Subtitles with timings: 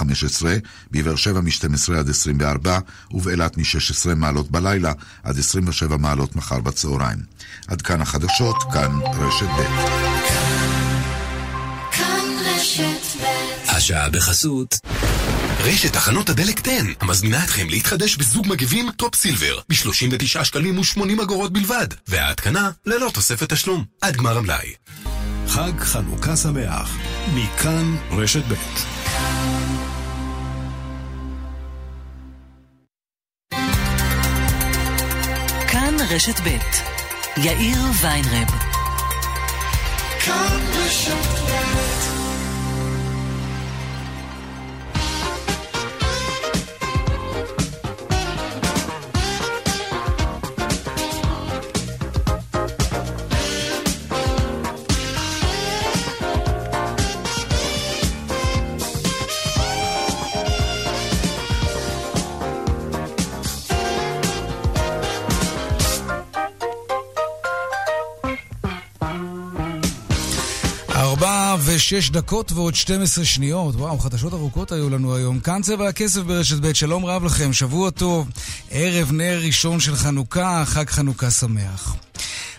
[0.00, 0.56] 15,
[0.90, 2.78] בבאר שבע מ-12 עד 24,
[3.10, 4.92] ובאילת מ-16 מעלות בלילה
[5.22, 7.18] עד 27 מעלות מחר בצהריים.
[7.68, 9.62] עד כאן החדשות, כאן רשת ב'.
[11.92, 14.74] כאן רשת ב' השעה בחסות
[15.64, 21.52] רשת תחנות הדלק 10 המזמינה אתכם להתחדש בזוג מגבים טופ סילבר ב-39 שקלים ו-80 אגורות
[21.52, 24.72] בלבד וההתקנה ללא תוספת תשלום עד גמר המלאי.
[25.48, 26.96] חג חנוכה שמח
[27.34, 28.99] מכאן רשת ב'
[36.10, 36.48] רשת ב'
[37.36, 38.48] יאיר ויינרב.
[40.24, 41.40] כאן רשת
[71.92, 73.74] ושש דקות ועוד 12 שניות.
[73.74, 75.40] וואו, חדשות ארוכות היו לנו היום.
[75.40, 78.28] כאן צבע הכסף ברשת ב', שלום רב לכם, שבוע טוב.
[78.70, 81.96] ערב נר ראשון של חנוכה, חג חנוכה שמח.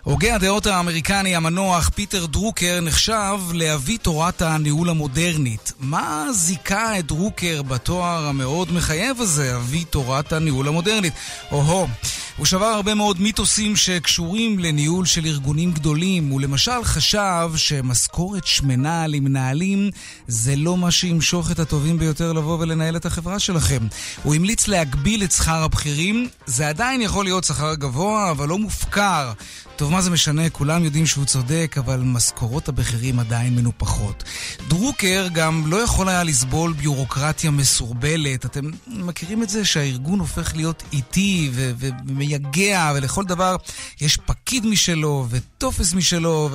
[0.03, 5.71] הוגה הדעות האמריקני המנוח פיטר דרוקר נחשב לאבי תורת הניהול המודרנית.
[5.79, 11.13] מה זיכה את דרוקר בתואר המאוד מחייב הזה, אבי תורת הניהול המודרנית?
[11.51, 11.87] או-הו,
[12.37, 16.29] הוא שבר הרבה מאוד מיתוסים שקשורים לניהול של ארגונים גדולים.
[16.29, 19.89] הוא למשל חשב שמשכורת שמנה למנהלים
[20.27, 23.87] זה לא מה שימשוך את הטובים ביותר לבוא ולנהל את החברה שלכם.
[24.23, 29.31] הוא המליץ להגביל את שכר הבכירים, זה עדיין יכול להיות שכר גבוה, אבל לא מופקר.
[29.75, 30.49] טוב, מה זה משנה?
[30.49, 34.23] כולם יודעים שהוא צודק, אבל משכורות הבכירים עדיין מנופחות.
[34.67, 38.45] דרוקר גם לא יכול היה לסבול ביורוקרטיה מסורבלת.
[38.45, 41.71] אתם מכירים את זה שהארגון הופך להיות איטי ו-
[42.21, 43.55] ומייגע, ולכל דבר
[44.01, 46.49] יש פקיד משלו וטופס משלו,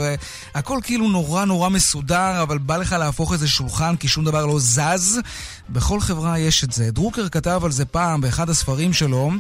[0.55, 4.59] והכל כאילו נורא נורא מסודר, אבל בא לך להפוך איזה שולחן כי שום דבר לא
[4.59, 5.21] זז.
[5.69, 6.91] בכל חברה יש את זה.
[6.91, 9.31] דרוקר כתב על זה פעם באחד הספרים שלו,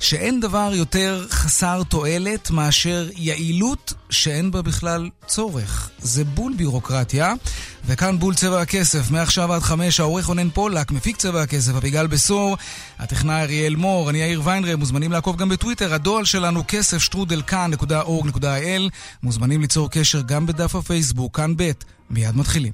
[0.00, 5.90] שאין דבר יותר חסר תועלת מאשר יעילות שאין בה בכלל צורך.
[5.98, 7.34] זה בול ביורוקרטיה,
[7.84, 9.10] וכאן בול צבע הכסף.
[9.10, 12.56] מעכשיו עד חמש, העורך רונן פולק, מפיק צבע הכסף, אביגל בשור,
[12.98, 18.90] הטכנאי אריאל מור, אני יאיר ויינרב, מוזמנים לעקוב גם בטוויטר, הדואל שלנו כסף שטרודל כאן.org.il,
[19.22, 21.70] מוזמנים ליצור קשר גם בדף הפייסבוק, כאן ב',
[22.10, 22.72] מיד מתחילים.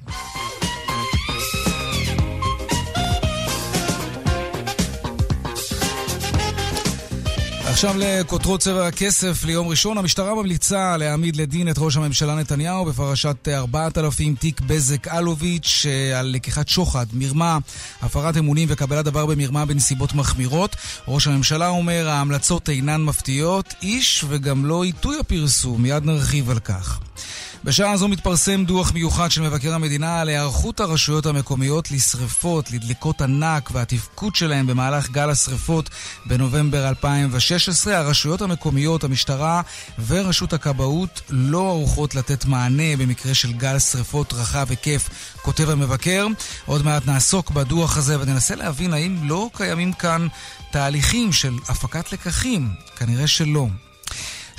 [7.69, 9.97] עכשיו לכותרות צבע הכסף ליום ראשון.
[9.97, 15.85] המשטרה ממליצה להעמיד לדין את ראש הממשלה נתניהו בפרשת 4,000 תיק בזק אלוביץ'
[16.15, 17.57] על לקיחת שוחד, מרמה,
[18.01, 20.75] הפרת אמונים וקבלת דבר במרמה בנסיבות מחמירות.
[21.07, 25.81] ראש הממשלה אומר ההמלצות אינן מפתיעות, איש וגם לא עיתוי הפרסום.
[25.81, 26.99] מיד נרחיב על כך.
[27.63, 33.69] בשעה זו מתפרסם דוח מיוחד של מבקר המדינה על היערכות הרשויות המקומיות לשרפות, לדליקות ענק
[33.73, 35.89] והתפקוד שלהם במהלך גל השרפות
[36.25, 37.97] בנובמבר 2016.
[37.97, 39.61] הרשויות המקומיות, המשטרה
[40.07, 45.09] ורשות הכבאות לא ערוכות לתת מענה במקרה של גל שרפות רחב היקף,
[45.41, 46.27] כותב המבקר.
[46.65, 50.27] עוד מעט נעסוק בדוח הזה וננסה להבין האם לא קיימים כאן
[50.71, 52.69] תהליכים של הפקת לקחים.
[52.97, 53.67] כנראה שלא.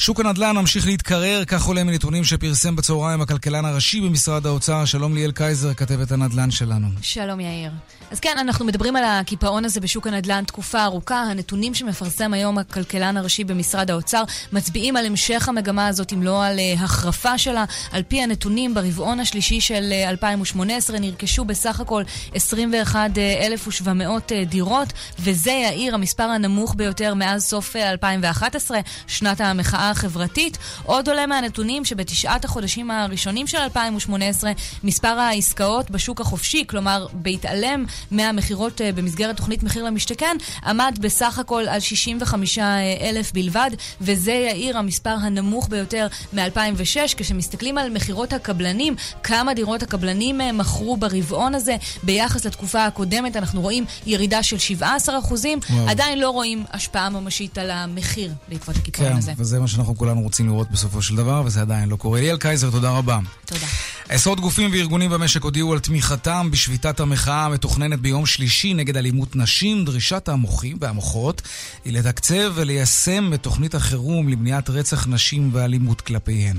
[0.01, 4.85] שוק הנדל"ן ממשיך להתקרר, כך עולה מנתונים שפרסם בצהריים הכלכלן הראשי במשרד האוצר.
[4.85, 6.89] שלום ליאל קייזר, כתבת הנדל"ן שלנו.
[7.03, 7.71] שלום יאיר.
[8.11, 11.23] אז כן, אנחנו מדברים על הקיפאון הזה בשוק הנדל"ן תקופה ארוכה.
[11.23, 14.23] הנתונים שמפרסם היום הכלכלן הראשי במשרד האוצר
[14.53, 17.65] מצביעים על המשך המגמה הזאת, אם לא על uh, החרפה שלה.
[17.93, 22.03] על פי הנתונים, ברבעון השלישי של uh, 2018 נרכשו בסך הכל
[22.35, 30.59] 21,700 uh, דירות, וזה, יאיר, המספר הנמוך ביותר מאז סוף uh, 2011, שנת המחאה החברתית.
[30.85, 34.53] עוד עולה מהנתונים שבתשעת החודשים הראשונים של 2018,
[34.85, 40.37] מספר העסקאות בשוק החופשי, כלומר, בהתעלם מהמכירות במסגרת תוכנית מחיר למשתכן,
[40.67, 42.59] עמד בסך הכל על 65
[43.01, 43.71] אלף בלבד,
[44.01, 47.15] וזה יאיר המספר הנמוך ביותר מ-2006.
[47.17, 53.85] כשמסתכלים על מכירות הקבלנים, כמה דירות הקבלנים מכרו ברבעון הזה ביחס לתקופה הקודמת, אנחנו רואים
[54.07, 59.33] ירידה של 17 אחוזים, עדיין לא רואים השפעה ממשית על המחיר בעקבות הקיפאון כן, הזה.
[59.37, 62.21] וזה מה שאנחנו כולנו רוצים לראות בסופו של דבר, וזה עדיין לא קורה.
[62.21, 63.19] ליאל קייזר, תודה רבה.
[63.47, 63.67] תודה.
[64.09, 69.85] עשרות גופים וארגונים במשק הודיעו על תמיכתם בשביתת המחאה המתוכננת ביום שלישי נגד אלימות נשים.
[69.85, 71.43] דרישת המוחים והמוחות
[71.85, 76.57] היא לתקצב וליישם את תוכנית החירום למניעת רצח נשים ואלימות כלפיהן.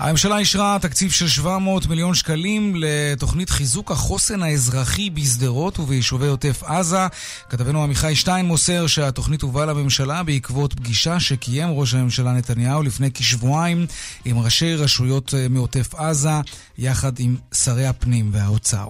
[0.00, 7.06] הממשלה אישרה תקציב של 700 מיליון שקלים לתוכנית חיזוק החוסן האזרחי בשדרות וביישובי עוטף עזה.
[7.48, 13.86] כתבנו עמיחי שטיין מוסר שהתוכנית הובאה לממשלה בעקבות פגישה שקיים ראש הממשלה נתניהו לפני כשבועיים
[14.24, 16.40] עם ראשי רשויות אה, מעוטף עזה,
[16.78, 18.88] יחד עם שרי הפנים והאוצר.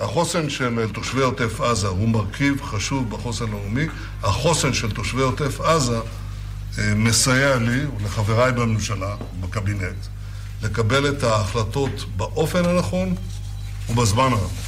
[0.00, 3.86] החוסן של תושבי עוטף עזה הוא מרכיב חשוב בחוסן הלאומי.
[4.22, 5.98] החוסן של תושבי עוטף עזה
[6.96, 10.06] מסייע לי ולחבריי בממשלה, בקבינט,
[10.62, 13.14] לקבל את ההחלטות באופן הנכון
[13.88, 14.67] ובזמן הנכון.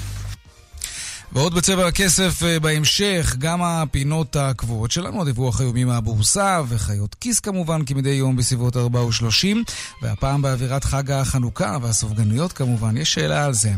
[1.32, 7.84] ועוד בצבע הכסף אה, בהמשך, גם הפינות הקבועות שלנו, הדיווח היומי מהבורסה, וחיות כיס כמובן,
[7.84, 9.56] כמדי יום בסביבות 4 ו-30,
[10.02, 13.72] והפעם באווירת חג החנוכה והסופגניות כמובן, יש שאלה על זה.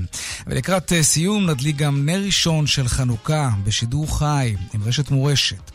[0.46, 5.70] ולקראת אה, סיום נדליק גם נר ראשון של חנוכה בשידור חי עם רשת מורשת.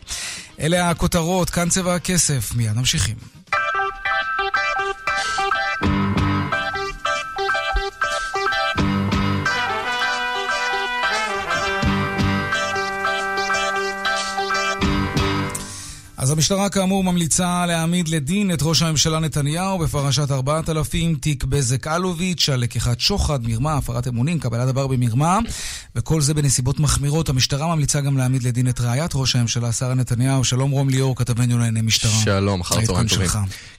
[0.60, 3.37] אלה הכותרות, כאן צבע הכסף, מיד ממשיכים.
[16.28, 22.48] אז המשטרה כאמור ממליצה להעמיד לדין את ראש הממשלה נתניהו בפרשת 4000, תיק בזק אלוביץ'
[22.48, 25.38] על לקיחת שוחד, מרמה, הפרת אמונים, קבלת דבר במרמה,
[25.96, 27.28] וכל זה בנסיבות מחמירות.
[27.28, 30.44] המשטרה ממליצה גם להעמיד לדין את רעיית ראש הממשלה, שרה נתניהו.
[30.44, 32.10] שלום רום ליאור, כתבנו לענייני משטרה.
[32.24, 33.28] שלום, אחר צהריים טובים.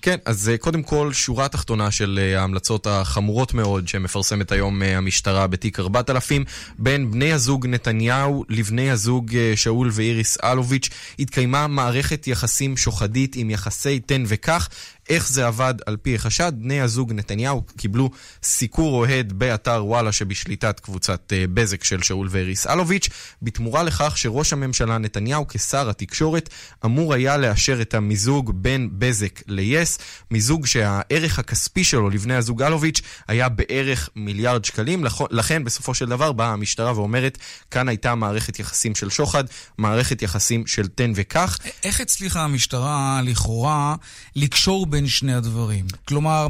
[0.01, 4.97] כן, אז אה, קודם כל, שורה תחתונה של אה, ההמלצות החמורות מאוד שמפרסמת היום אה,
[4.97, 6.43] המשטרה בתיק 4000,
[6.79, 12.38] בין בני הזוג נתניהו לבני הזוג שאול ואיריס אלוביץ', התקיימה מערכת יחסים
[12.77, 14.69] שוחדית עם יחסי תן וקח.
[15.09, 16.51] איך זה עבד על פי החשד?
[16.55, 18.09] בני הזוג נתניהו קיבלו
[18.43, 23.09] סיקור אוהד באתר וואלה שבשליטת קבוצת uh, בזק של שאול ואריס אלוביץ',
[23.41, 26.49] בתמורה לכך שראש הממשלה נתניהו כשר התקשורת
[26.85, 29.97] אמור היה לאשר את המיזוג בין בזק ליס,
[30.31, 36.31] מיזוג שהערך הכספי שלו לבני הזוג אלוביץ' היה בערך מיליארד שקלים, לכן בסופו של דבר
[36.31, 37.37] באה המשטרה ואומרת,
[37.71, 39.43] כאן הייתה מערכת יחסים של שוחד,
[39.77, 41.57] מערכת יחסים של תן וקח.
[41.83, 43.95] איך הצליחה המשטרה לכאורה
[44.35, 45.85] לקשור בין בין שני הדברים.
[46.07, 46.47] כלומר,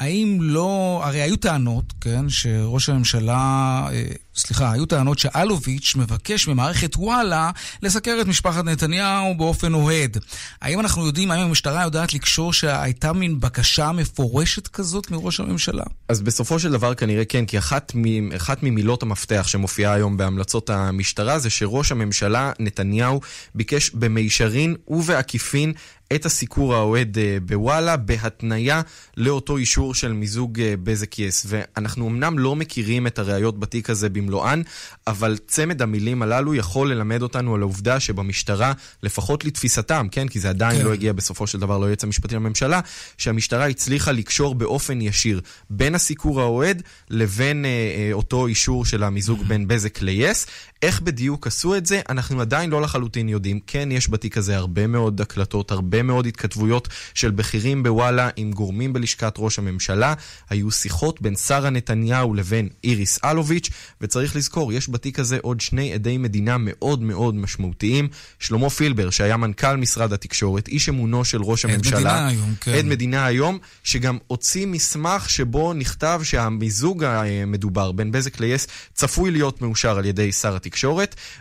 [0.00, 1.00] האם לא...
[1.04, 3.86] הרי היו טענות, כן, שראש הממשלה...
[3.92, 4.02] אה,
[4.36, 7.50] סליחה, היו טענות שאלוביץ' מבקש ממערכת וואלה
[7.82, 10.16] לסקר את משפחת נתניהו באופן אוהד.
[10.62, 15.84] האם אנחנו יודעים, האם המשטרה יודעת לקשור שהייתה מין בקשה מפורשת כזאת מראש הממשלה?
[16.08, 20.70] אז בסופו של דבר כנראה כן, כי אחת, מ, אחת ממילות המפתח שמופיעה היום בהמלצות
[20.70, 23.20] המשטרה זה שראש הממשלה נתניהו
[23.54, 25.72] ביקש במישרין ובעקיפין
[26.14, 28.80] את הסיקור האוהד אה, בוואלה בהתניה
[29.16, 31.46] לאותו אישור של מיזוג אה, בזק יס.
[31.48, 34.62] ואנחנו אמנם לא מכירים את הראיות בתיק הזה במלואן,
[35.06, 38.72] אבל צמד המילים הללו יכול ללמד אותנו על העובדה שבמשטרה,
[39.02, 40.84] לפחות לתפיסתם, כן, כי זה עדיין כן.
[40.84, 42.80] לא הגיע בסופו של דבר ליועץ המשפטי לממשלה,
[43.18, 45.40] שהמשטרה הצליחה לקשור באופן ישיר
[45.70, 50.46] בין הסיקור האוהד לבין אה, אה, אותו אישור של המיזוג בין בזק ליס.
[50.82, 53.60] איך בדיוק עשו את זה, אנחנו עדיין לא לחלוטין יודעים.
[53.66, 58.92] כן, יש בתיק הזה הרבה מאוד הקלטות, הרבה מאוד התכתבויות של בכירים בוואלה עם גורמים
[58.92, 60.14] בלשכת ראש הממשלה.
[60.50, 65.94] היו שיחות בין שרה נתניהו לבין איריס אלוביץ', וצריך לזכור, יש בתיק הזה עוד שני
[65.94, 68.08] עדי מדינה מאוד מאוד משמעותיים.
[68.38, 71.98] שלמה פילבר, שהיה מנכ"ל משרד התקשורת, איש אמונו של ראש הממשלה.
[71.98, 72.74] עד מדינה היום, כן.
[72.74, 79.62] עד מדינה היום, שגם הוציא מסמך שבו נכתב שהמיזוג המדובר בין בזק ליס צפוי להיות
[79.62, 80.69] מאושר על ידי שר התקשורת,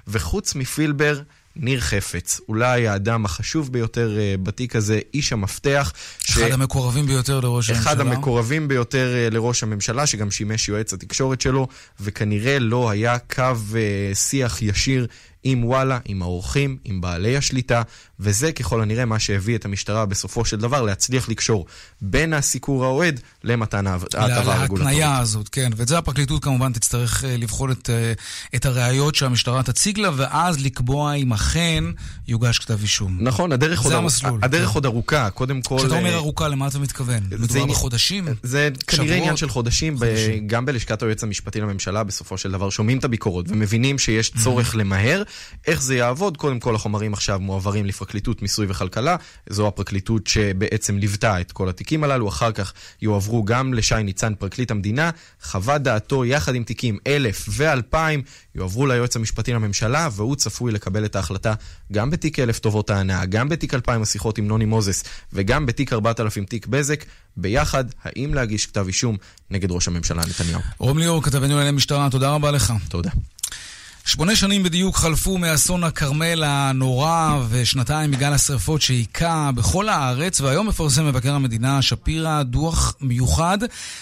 [0.07, 1.21] וחוץ מפילבר...
[1.55, 5.93] ניר חפץ, אולי האדם החשוב ביותר uh, בתיק הזה, איש המפתח.
[6.29, 6.51] אחד ש...
[6.51, 7.91] המקורבים ביותר לראש הממשלה.
[7.91, 11.67] אחד המקורבים ביותר uh, לראש הממשלה, שגם שימש יועץ התקשורת שלו,
[11.99, 15.07] וכנראה לא היה קו uh, שיח ישיר
[15.43, 17.81] עם וואלה, עם האורחים, עם בעלי השליטה,
[18.19, 21.65] וזה ככל הנראה מה שהביא את המשטרה בסופו של דבר להצליח לקשור
[22.01, 24.93] בין הסיקור האוהד למתן ההטבה הרגולטורית.
[24.93, 25.71] להתניה הזאת, כן.
[25.75, 28.13] ואת זה הפרקליטות כמובן תצטרך אה, לבחון את, אה,
[28.55, 31.83] את הראיות שהמשטרה תציג לה, ואז לקבוע אם אכן
[32.27, 33.17] יוגש כתב אישום.
[33.19, 34.73] נכון, הדרך, עוד, המסלול, הדרך כן.
[34.75, 35.77] עוד ארוכה, קודם כל...
[35.79, 37.23] כשאתה אומר אה, ארוכה, למה אתה מתכוון?
[37.31, 38.27] מדובר בחודשים?
[38.43, 39.17] זה כנראה?
[39.17, 40.47] עניין של חודשים, חודשים.
[40.47, 45.23] גם בלשכת היועץ המשפטי לממשלה בסופו של דבר שומעים את הביקורות ומבינים שיש צורך למהר.
[45.67, 46.37] איך זה יעבוד?
[46.37, 49.15] קודם כל החומרים עכשיו מועברים לפרקליטות מיסוי וכלכלה,
[49.49, 54.71] זו הפרקליטות שבעצם ליוותה את כל התיקים הללו, אחר כך יועברו גם לשי ניצן, פרקליט
[54.71, 55.09] המדינה,
[55.41, 57.95] חוות דעתו יחד עם תיקים 1000 ו-2000
[58.55, 61.53] יועברו ליועץ המשפטי לממשלה, והוא צפוי לקבל את ההחלטה
[61.91, 66.45] גם בתיק 1000 טובות ההנאה, גם בתיק 2000 השיחות עם נוני מוזס וגם בתיק 4000
[66.45, 67.05] תיק בזק,
[67.37, 69.17] ביחד, האם להגיש כתב אישום
[69.49, 70.61] נגד ראש הממשלה נתניהו.
[70.77, 72.73] רום ליאור, כתבנו לענייני משטרה, תודה רבה לך.
[72.89, 73.09] תודה.
[74.11, 81.05] שמונה שנים בדיוק חלפו מאסון הכרמל הנורא ושנתיים מגל השרפות שהיכה בכל הארץ והיום מפרסם
[81.07, 83.57] מבקר המדינה שפירא דוח מיוחד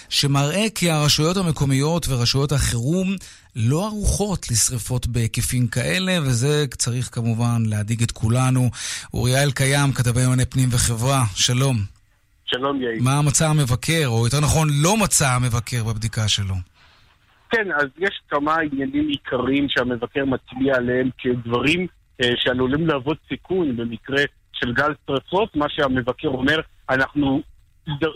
[0.10, 3.16] שמראה כי הרשויות המקומיות ורשויות החירום
[3.56, 8.70] לא ערוכות לשרפות בהיקפים כאלה וזה צריך כמובן להדאיג את כולנו.
[9.14, 11.78] אוריה אלקיים, כתבי ימני פנים וחברה, שלום.
[12.46, 13.04] שלום יאיר.
[13.04, 16.56] מה מצא המבקר, או יותר נכון לא מצא המבקר בבדיקה שלו?
[17.50, 21.88] כן, אז יש כמה עניינים עיקריים שהמבקר מצביע עליהם כדברים
[22.24, 25.56] אה, שעלולים להוות סיכון במקרה של גל שרפות.
[25.56, 27.42] מה שהמבקר אומר, אנחנו...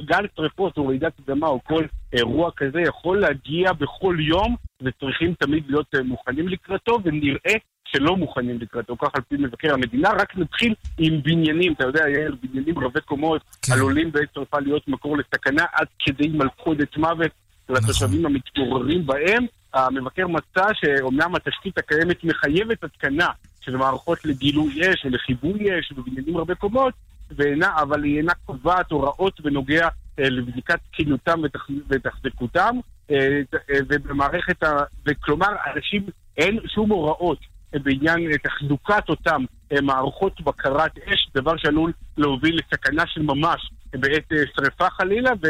[0.06, 5.64] גל שרפות או רעידת אדמה או כל אירוע כזה יכול להגיע בכל יום וצריכים תמיד
[5.68, 7.54] להיות אה, מוכנים לקראתו ונראה
[7.86, 10.10] שלא מוכנים לקראתו, כך על פי מבקר המדינה.
[10.10, 13.74] רק נתחיל עם בניינים, אתה יודע, יאיר, בניינים רבי קומות כן.
[13.74, 17.32] עלולים בעת שרפה להיות מקור לסכנה עד כדי מלכודת מוות
[17.72, 19.46] לתושבים המתגוררים בהם.
[19.74, 23.28] המבקר מצא שאומנם התשתית הקיימת מחייבת התקנה
[23.62, 26.94] של מערכות לגילוי אש ולחיבוי אש בבניינים רבי קומות,
[27.32, 29.88] ואינה, אבל היא אינה קובעת הוראות בנוגע
[30.20, 32.76] אה, לבדיקת תקינותם ותח- ותחזקותם,
[33.12, 33.16] אה,
[33.54, 34.84] אה, ובמערכת ה...
[35.06, 36.06] וכלומר, אנשים,
[36.38, 37.40] אין שום הוראות
[37.74, 44.90] בעניין תחזוקת אותם אה, מערכות בקרת אש, דבר שעלול להוביל לסכנה של ממש בעת שרפה
[44.90, 45.48] חלילה, ו...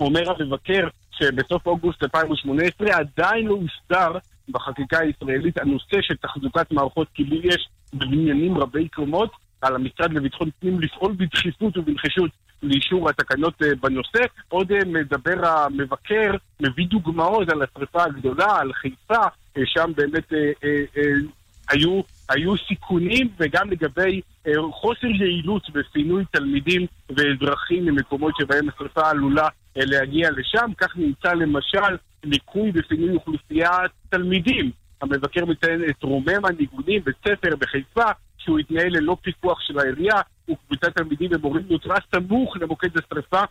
[0.00, 0.88] אומר המבקר
[1.18, 8.58] שבסוף אוגוסט 2018 עדיין לא הוסדר בחקיקה הישראלית הנושא של תחזוקת מערכות כיבוי אש בבניינים
[8.58, 9.30] רבי קומות,
[9.62, 12.30] על המשרד לביטחון פנים לפעול בדחיפות ובנחישות
[12.62, 14.24] לאישור התקנות אה, בנושא.
[14.48, 19.22] עוד אה, מדבר המבקר, מביא דוגמאות על השרפה הגדולה, על חיפה,
[19.56, 21.02] אה, שם באמת אה, אה, אה,
[21.70, 29.48] היו, היו סיכונים וגם לגבי אה, חוסר יעילות בפינוי תלמידים ואזרחים ממקומות שבהם השרפה עלולה
[29.86, 30.72] להגיע לשם.
[30.78, 34.70] כך נמצא למשל ליקוי בפינוי אוכלוסיית תלמידים.
[35.02, 40.20] המבקר מציין את רומם הניגונים בית ספר בחיפה, שהוא התנהל ללא פיקוח של העירייה,
[40.50, 43.42] וקבוצת תלמידים ומורים נותרה סמוך למוקד השרפה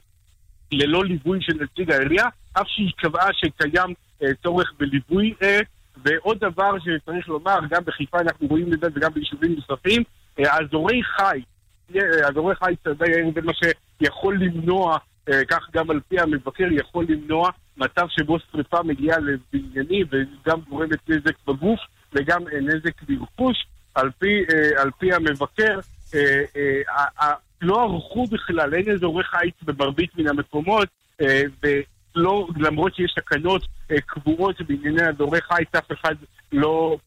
[0.71, 3.93] ללא ליווי של נציג העירייה, אף שהיא קבעה שקיים
[4.23, 5.33] אה, צורך בליווי.
[5.43, 5.59] אה,
[6.03, 10.03] ועוד דבר שצריך לומר, גם בחיפה אנחנו רואים את זה וגם ביישובים נוספים,
[10.39, 11.41] אה, אזורי חי,
[11.95, 12.73] אה, אזורי חי
[13.35, 14.97] זה מה שיכול למנוע, אה,
[15.47, 21.35] כך גם על פי המבקר, יכול למנוע מצב שבו שרפה מגיעה לבניינים וגם גורמת נזק
[21.47, 21.79] בגוף
[22.13, 23.67] וגם אה, נזק ברכוש.
[23.95, 25.79] על אה, על פי המבקר,
[26.15, 26.43] אה,
[27.21, 30.87] אה, לא ערכו בכלל, אין אזורי חיץ במרבית מן המקומות,
[31.21, 36.15] אה, ולא, למרות שיש תקנות אה, קבועות בענייני אזורי חיץ, אף אחד
[36.51, 36.97] לא,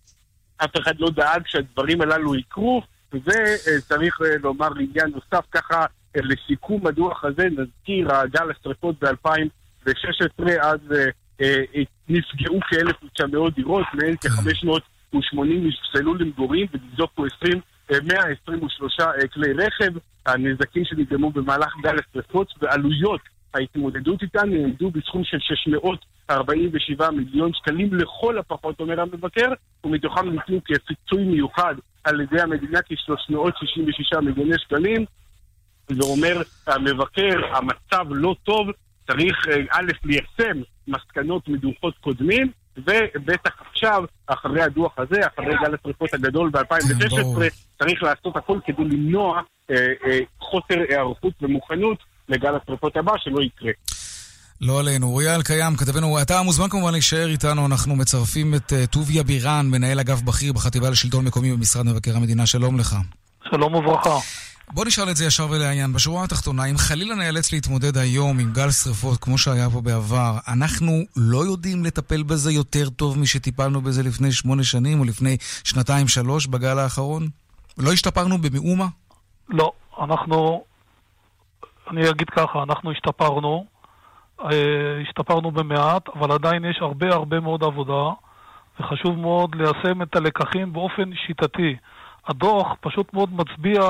[0.57, 5.81] אף אחד לא דאג שהדברים הללו יקרו, וזה אה, צריך אה, לומר עניין נוסף ככה,
[5.81, 5.87] אה,
[6.17, 11.05] לסיכום הדוח הזה, נזכיר, הגל השרפות ב-2016, אז אה,
[11.41, 17.61] אה, אה, נפגעו כ-1,900 דירות, מהן כ-580 נפסלו למגורים וניזוקו 20,
[17.93, 19.93] אה, 123 אה, כלי רכב.
[20.27, 23.21] הנזקים שנגרמו במהלך גל השרפות ועלויות
[23.55, 29.53] ההתמודדות איתן נעמדו בסכום של 647 מיליון שקלים לכל הפחות, אומר המבקר,
[29.85, 31.75] ומתוכם ניתנו כפיצוי מיוחד
[32.05, 35.05] על ידי המדינה כ-366 מיליוני שקלים.
[35.99, 38.69] ואומר המבקר, המצב לא טוב,
[39.07, 46.15] צריך אה, א', ליישם מסקנות מדוחות קודמים, ובטח עכשיו, אחרי הדוח הזה, אחרי גל השרפות
[46.15, 46.65] הגדול ברור.
[46.65, 53.43] ב-2016, צריך לעשות הכל כדי למנוע אה, אה, חוסר היערכות ומוכנות לגל השרפות הבא, שלא
[53.43, 53.73] יקרה.
[54.61, 55.07] לא עלינו.
[55.07, 60.01] אוריה אלקיים, כתבנו, אתה מוזמן כמובן להישאר איתנו, אנחנו מצרפים את אה, טוביה בירן, מנהל
[60.01, 62.47] אגף בכיר בחטיבה לשלטון מקומי במשרד מבקר המדינה.
[62.47, 62.97] שלום לך.
[63.51, 64.19] שלום וברכה.
[64.75, 65.93] בוא נשאל את זה ישר ולעניין.
[65.93, 70.93] בשורה התחתונה, אם חלילה נאלץ להתמודד היום עם גל שרפות כמו שהיה פה בעבר, אנחנו
[71.17, 76.79] לא יודעים לטפל בזה יותר טוב משטיפלנו בזה לפני שמונה שנים או לפני שנתיים-שלוש בגל
[76.79, 77.23] האחרון?
[77.79, 78.87] לא השתפרנו במאומה?
[79.49, 80.65] לא, אנחנו,
[81.91, 83.67] אני אגיד ככה, אנחנו השתפרנו,
[84.41, 88.11] אה, השתפרנו במעט, אבל עדיין יש הרבה הרבה מאוד עבודה,
[88.81, 91.77] וחשוב מאוד ליישם את הלקחים באופן שיטתי.
[92.29, 93.81] הדוח פשוט מאוד מצביע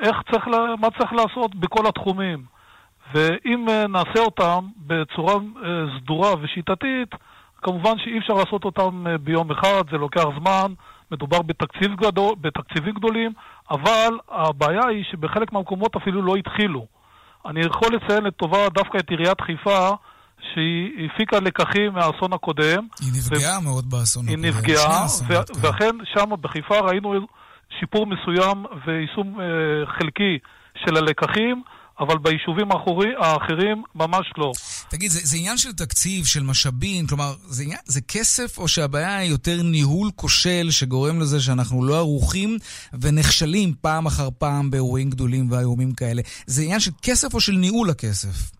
[0.00, 0.46] איך צריך,
[0.80, 2.56] מה צריך לעשות בכל התחומים.
[3.14, 5.40] ואם אה, נעשה אותם בצורה אה,
[6.00, 7.10] סדורה ושיטתית,
[7.62, 10.72] כמובן שאי אפשר לעשות אותם אה, ביום אחד, זה לוקח זמן,
[11.10, 13.32] מדובר בתקציב גדול, בתקציבים גדולים,
[13.70, 16.86] אבל הבעיה היא שבחלק מהמקומות אפילו לא התחילו.
[17.46, 19.90] אני יכול לציין לטובה דווקא את עיריית חיפה,
[20.54, 22.86] שהיא הפיקה לקחים מהאסון הקודם.
[23.00, 24.52] היא נפגעה מאוד באסון היא הקודם.
[24.52, 25.66] שני נפגעה, ו- כן.
[25.66, 27.14] ואכן שם בחיפה ראינו
[27.80, 29.46] שיפור מסוים ויישום אה,
[29.98, 30.38] חלקי
[30.84, 31.62] של הלקחים,
[32.00, 34.52] אבל ביישובים האחורי, האחרים ממש לא.
[34.90, 39.16] תגיד, זה, זה עניין של תקציב, של משאבים, כלומר, זה, עניין, זה כסף או שהבעיה
[39.16, 42.56] היא יותר ניהול כושל שגורם לזה שאנחנו לא ערוכים
[43.02, 46.22] ונכשלים פעם אחר פעם באירועים גדולים ואיומים כאלה?
[46.46, 48.56] זה עניין של כסף או של ניהול הכסף?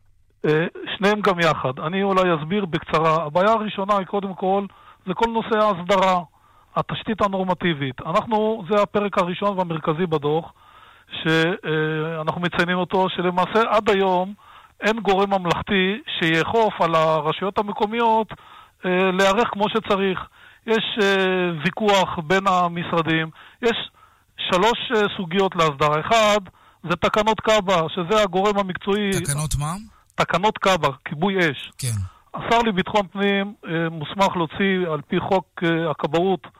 [0.46, 1.78] אה, שניהם גם יחד.
[1.86, 3.24] אני אולי אסביר בקצרה.
[3.26, 4.66] הבעיה הראשונה היא קודם כל,
[5.06, 6.22] זה כל נושא ההסדרה,
[6.76, 8.00] התשתית הנורמטיבית.
[8.06, 10.52] אנחנו, זה הפרק הראשון והמרכזי בדוח,
[11.22, 14.34] שאנחנו מציינים אותו, שלמעשה עד היום
[14.80, 18.28] אין גורם ממלכתי שיאכוף על הרשויות המקומיות
[18.84, 20.20] אה, להיערך כמו שצריך.
[20.66, 23.30] יש אה, ויכוח בין המשרדים,
[23.62, 23.90] יש
[24.50, 24.78] שלוש
[25.16, 26.00] סוגיות להסדרה.
[26.00, 26.40] אחד,
[26.90, 29.10] זה תקנות קב"א, שזה הגורם המקצועי...
[29.10, 29.72] תקנות מה?
[30.14, 31.70] תקנות קב"א, כיבוי אש.
[31.78, 31.98] כן.
[32.34, 36.50] השר לביטחון פנים אה, מוסמך להוציא על פי חוק אה, הכבאות אה,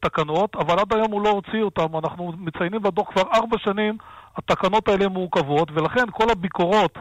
[0.00, 1.86] תקנות, אבל עד היום הוא לא הוציא אותן.
[2.04, 3.96] אנחנו מציינים בדוח כבר ארבע שנים,
[4.36, 6.98] התקנות האלה מורכבות, ולכן כל הביקורות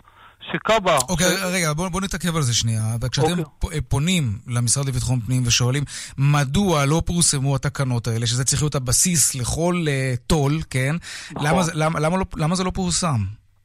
[0.52, 0.98] שכב"א...
[1.10, 1.44] אוקיי, ש...
[1.44, 2.82] רגע, בואו בוא נתעכב על זה שנייה.
[3.02, 3.82] וכשאתם אוקיי.
[3.82, 5.84] פונים למשרד לביטחון פנים ושואלים
[6.18, 10.96] מדוע לא פורסמו התקנות האלה, שזה צריך להיות הבסיס לכל uh, טול, כן?
[11.32, 11.48] נכון.
[11.48, 13.18] למה, למה, למה, לא, למה זה לא פורסם?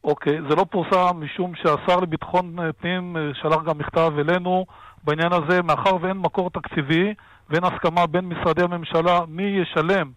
[0.05, 4.67] אוקיי, זה לא פורסם משום שהשר לביטחון פנים אה, שלח גם מכתב אלינו
[5.05, 7.15] בעניין הזה, מאחר ואין מקור תקציבי
[7.51, 10.11] ואין הסכמה בין משרדי הממשלה מי ישלם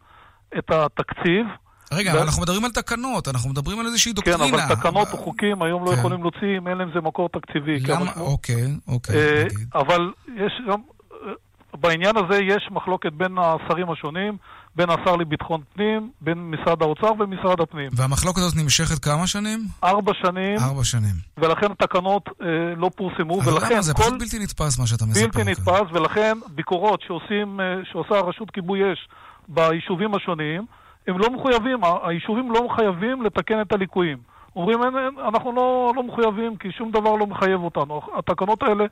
[0.57, 1.45] את התקציב.
[1.93, 2.21] רגע, ו...
[2.21, 4.57] אנחנו מדברים על תקנות, אנחנו מדברים על איזושהי דוקטרינה.
[4.57, 5.97] כן, אבל תקנות או חוקים היום לא כן.
[5.97, 7.79] יכולים להוציא אם אין להם זה מקור תקציבי.
[7.79, 8.11] למה?
[8.15, 9.15] אוקיי, אוקיי.
[9.15, 9.43] אה,
[9.75, 10.79] אבל יש גם,
[11.11, 11.31] אה,
[11.73, 14.37] בעניין הזה יש מחלוקת בין השרים השונים.
[14.75, 17.89] בין השר לביטחון פנים, בין משרד האוצר ומשרד הפנים.
[17.93, 19.59] והמחלוקת הזאת נמשכת כמה שנים?
[19.83, 20.59] ארבע שנים.
[20.59, 21.15] ארבע שנים.
[21.37, 22.45] ולכן התקנות אה,
[22.77, 23.81] לא פורסמו, ולכן למה?
[23.81, 24.03] זה כל...
[24.03, 25.25] פשוט בלתי נתפס מה שאתה מספר.
[25.25, 25.97] בלתי נתפס, כאן.
[25.97, 29.07] ולכן ביקורות שעושים, אה, שעושה הרשות כיבוי אש
[29.47, 30.65] ביישובים השונים,
[31.07, 34.17] הם לא מחויבים, היישובים לא מחויבים לתקן את הליקויים.
[34.55, 38.01] אומרים, אין, אין, אנחנו לא, לא מחויבים כי שום דבר לא מחייב אותנו.
[38.17, 38.85] התקנות האלה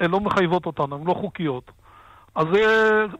[0.00, 1.70] לא מחייבות אותנו, הן לא חוקיות.
[2.34, 2.46] אז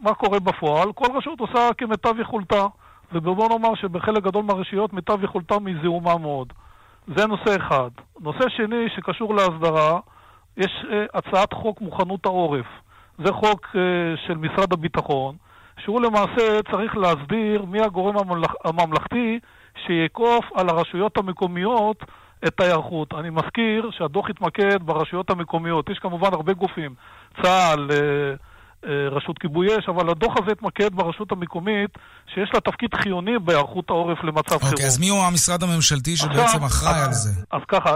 [0.00, 0.92] מה קורה בפועל?
[0.92, 2.66] כל רשות עושה כמיטב יכולתה,
[3.12, 6.52] ובואו נאמר שבחלק גדול מהרשויות מיטב יכולתה מזיהומה מאוד.
[7.16, 7.90] זה נושא אחד.
[8.20, 10.00] נושא שני שקשור להסדרה,
[10.56, 12.66] יש uh, הצעת חוק מוכנות העורף.
[13.24, 13.76] זה חוק uh,
[14.26, 15.36] של משרד הביטחון,
[15.78, 18.54] שהוא למעשה צריך להסדיר מי הגורם הממלכ...
[18.64, 19.38] הממלכתי
[19.86, 22.04] שיאכוף על הרשויות המקומיות
[22.46, 23.14] את ההיערכות.
[23.14, 25.90] אני מזכיר שהדוח התמקד ברשויות המקומיות.
[25.90, 26.94] יש כמובן הרבה גופים,
[27.42, 28.34] צה"ל, אה,
[29.10, 31.90] רשות כיבוי אש, אבל הדוח הזה התמקד ברשות המקומית,
[32.34, 34.72] שיש לה תפקיד חיוני בהיערכות העורף למצב okay, חירום.
[34.72, 37.30] אוקיי, אז מי הוא המשרד הממשלתי שבעצם אחראי על זה?
[37.50, 37.94] אז ככה,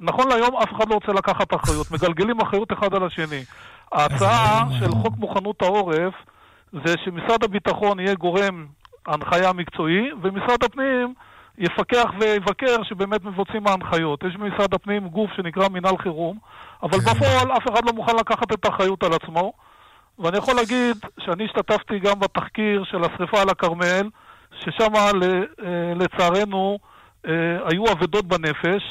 [0.00, 3.44] נכון להיום אף אחד לא רוצה לקחת אחריות, מגלגלים אחריות אחד על השני.
[3.92, 6.14] ההצעה של חוק מוכנות העורף
[6.72, 8.66] זה שמשרד הביטחון יהיה גורם
[9.06, 11.14] הנחיה מקצועי, ומשרד הפנים
[11.58, 14.24] יפקח ויבקר שבאמת מבוצעים ההנחיות.
[14.24, 16.38] יש במשרד הפנים גוף שנקרא מינהל חירום,
[16.82, 17.10] אבל כן.
[17.10, 19.52] בפועל אף אחד לא מוכן לקחת את האחריות על עצמו.
[20.18, 24.08] ואני יכול להגיד שאני השתתפתי גם בתחקיר של השריפה על הכרמל,
[24.60, 25.10] ששם אה,
[25.94, 26.78] לצערנו
[27.26, 27.32] אה,
[27.64, 28.82] היו אבדות בנפש.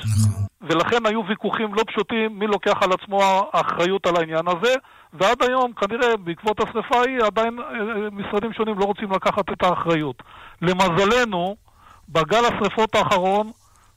[0.62, 3.22] ולכן היו ויכוחים לא פשוטים מי לוקח על עצמו
[3.54, 4.76] האחריות על העניין הזה,
[5.14, 10.24] ועד היום, כנראה, בעקבות השריפה ההיא, עדיין אה, משרדים שונים לא רוצים לקחת את האחריות.
[10.62, 11.56] למזלנו,
[12.10, 13.52] בגל השריפות האחרון,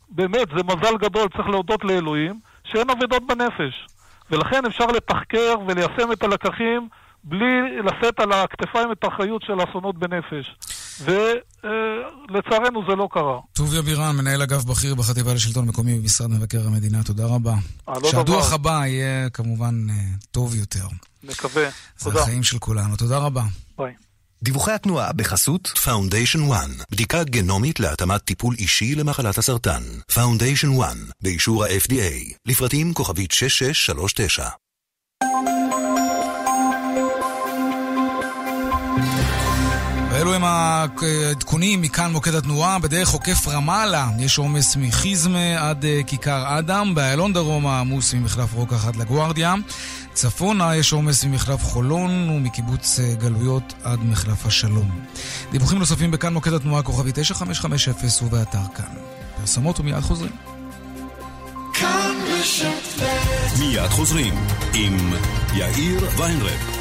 [0.08, 3.86] באמת, זה מזל גדול, צריך להודות לאלוהים, שאין אבדות בנפש.
[4.30, 6.88] ולכן אפשר לתחקר וליישם את הלקחים
[7.24, 10.56] בלי לשאת על הכתפיים את האחריות של אסונות בנפש.
[11.00, 13.38] ולצערנו זה לא קרה.
[13.52, 17.54] טוביה בירן, מנהל אגף בכיר בחטיבה לשלטון מקומי במשרד מבקר המדינה, תודה רבה.
[17.88, 19.94] אה, לא שהדוח הבא יהיה כמובן אה,
[20.30, 20.86] טוב יותר.
[21.24, 21.68] מקווה.
[21.98, 22.16] תודה.
[22.16, 22.96] זה החיים של כולנו.
[22.96, 23.42] תודה רבה.
[23.78, 23.94] ביי.
[24.42, 29.82] דיווחי התנועה בחסות Foundation One, בדיקה גנומית להתאמת טיפול אישי למחלת הסרטן.
[30.12, 34.48] Foundation One, באישור ה-FDA, לפרטים כוכבית 6639.
[40.20, 42.78] ואלו הם העדכונים מכאן מוקד התנועה.
[42.78, 46.94] בדרך עוקף רמאללה יש עומס מחיזמה עד אה, כיכר אדם.
[46.94, 49.54] באיילון דרומה עמוס ממחלף רוקח עד לגוארדיה.
[50.12, 55.00] צפונה יש עומס ממחלף חולון ומקיבוץ אה, גלויות עד מחלף השלום.
[55.50, 58.94] דיווחים נוספים בכאן מוקד התנועה כוכבי 9550 ובאתר כאן.
[59.40, 60.32] פרסמות ומיד חוזרים.
[63.58, 64.34] מיד חוזרים
[64.74, 65.12] עם
[65.54, 66.79] יאיר ויינרב.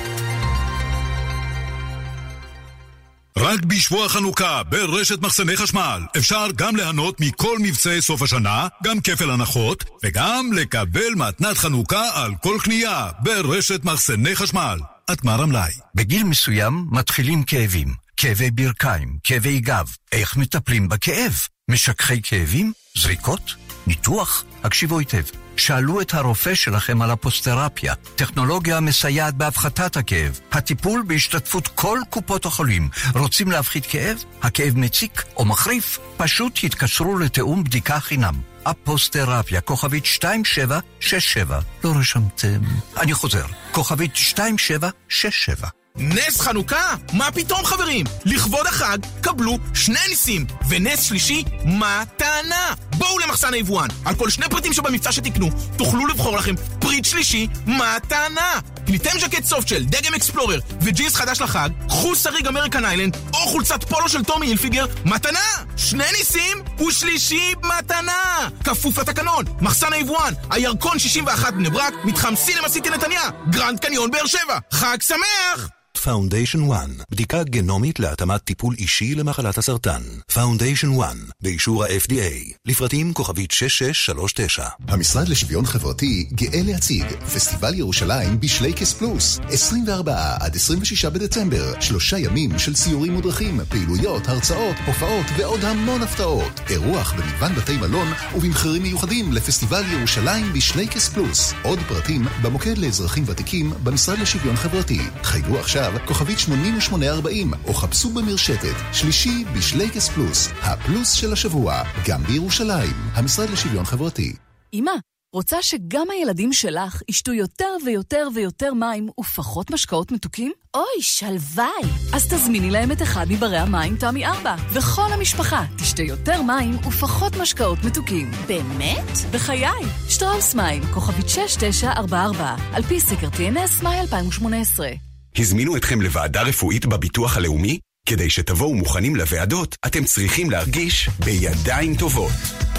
[3.40, 9.30] רק בשבוע חנוכה ברשת מחסני חשמל אפשר גם ליהנות מכל מבצעי סוף השנה, גם כפל
[9.32, 14.80] הנחות, וגם לקבל מתנת חנוכה על כל קנייה ברשת מחסני חשמל.
[15.08, 15.72] עד גמר המלאי.
[15.96, 19.88] בגיל מסוים מתחילים כאבים, כאבי ברכיים, כאבי גב.
[20.12, 21.34] איך מטפלים בכאב?
[21.70, 22.74] משככי כאבים?
[22.96, 23.56] זריקות?
[23.88, 24.44] ניתוח?
[24.64, 25.24] הקשיבו היטב.
[25.60, 32.90] שאלו את הרופא שלכם על הפוסטרפיה, טכנולוגיה המסייעת בהפחתת הכאב, הטיפול בהשתתפות כל קופות החולים.
[33.16, 34.24] רוצים להפחית כאב?
[34.42, 36.00] הכאב מציק או מחריף?
[36.18, 38.34] פשוט יתקשרו לתיאום בדיקה חינם.
[38.66, 41.60] הפוסטרפיה, כוכבית 2767.
[41.84, 42.60] לא רשמתם?
[42.98, 45.79] אני חוזר, כוכבית 2767.
[46.00, 46.96] נס חנוכה?
[47.14, 48.06] מה פתאום חברים?
[48.26, 52.74] לכבוד החג קבלו שני ניסים, ונס שלישי, מתנה.
[52.98, 58.60] בואו למחסן היבואן, על כל שני פריטים שבמבצע שתקנו, תוכלו לבחור לכם פריט שלישי, מתנה.
[58.86, 63.84] קניתם ז'קט soft shell דגם Explorer וג'ינס חדש לחג, קחו שריג American Island, או חולצת
[63.84, 65.40] פולו של טומי הילפיגר, מתנה!
[65.78, 66.58] שני ניסים
[66.88, 68.50] ושלישי מתנה!
[68.64, 74.26] כפוף לתקנון, מחסן היבואן, הירקון 61 בני ברק, מתחם סינמה סיטי נתניה, גרנד קניון באר
[74.26, 75.70] שבע, חג שמח!
[75.98, 80.02] Foundation 1, בדיקה גנומית להתאמת טיפול אישי למחלת הסרטן.
[80.34, 84.66] Foundation 1, באישור ה-FDA, לפרטים כוכבית 6639.
[84.88, 91.74] המשרד לשוויון חברתי גאה להציג פסטיבל ירושלים בשלייקס פלוס 24 עד 26 בדצמבר.
[91.80, 96.60] שלושה ימים של סיורים מודרכים, פעילויות, הרצאות, הופעות ועוד המון הפתעות.
[96.70, 101.54] אירוח במגוון בתי מלון ובמחירים מיוחדים לפסטיבל ירושלים בשלייקס פלוס.
[101.64, 105.02] עוד פרטים במוקד לאזרחים ותיקים במשרד לשוויון חברתי.
[105.24, 112.94] חייגו עכשיו כוכבית 8840 או חפשו במרשתת שלישי בשלייקס פלוס הפלוס של השבוע גם בירושלים
[113.14, 114.36] המשרד לשוויון חברתי
[114.74, 114.92] אמא,
[115.34, 120.52] רוצה שגם הילדים שלך ישתו יותר ויותר ויותר מים ופחות משקאות מתוקים?
[120.74, 121.90] אוי, שלוואי!
[122.14, 127.38] אז תזמיני להם את אחד מברי המים תמי 4, וכל המשפחה תשתה יותר מים ופחות
[127.38, 128.32] משקאות מתוקים.
[128.48, 129.12] באמת?
[129.32, 129.86] בחיי!
[130.10, 135.09] שטראוס מים, כוכבית 6944, על פי סקר TNS, מאי 2018.
[135.38, 137.80] הזמינו אתכם לוועדה רפואית בביטוח הלאומי?
[138.06, 142.32] כדי שתבואו מוכנים לוועדות, אתם צריכים להרגיש בידיים טובות.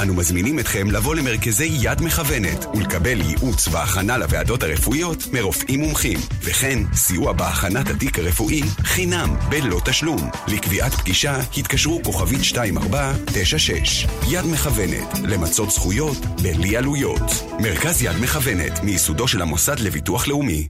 [0.03, 6.79] אנו מזמינים אתכם לבוא למרכזי יד מכוונת ולקבל ייעוץ והכנה לוועדות הרפואיות מרופאים מומחים, וכן
[6.95, 10.31] סיוע בהכנת התיק הרפואי חינם בלא תשלום.
[10.49, 14.07] לקביעת פגישה התקשרו כוכבית 2496.
[14.31, 17.33] יד מכוונת, למצות זכויות בלי עלויות.
[17.61, 20.67] מרכז יד מכוונת, מייסודו של המוסד לביטוח לאומי.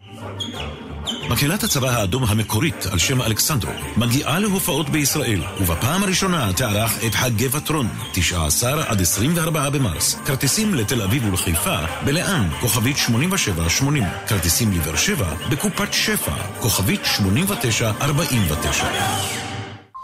[1.30, 7.48] מקהלת הצבא האדום המקורית על שם אלכסנדרו מגיעה להופעות בישראל, ובפעם הראשונה תערך את חגי
[7.52, 10.14] וטרון, 19 עד 24 במרס.
[10.24, 14.04] כרטיסים לתל אביב ולחיפה, בלאן, כוכבית 8780.
[14.28, 18.84] כרטיסים לבאר שבע, בקופת שפע, כוכבית 8949.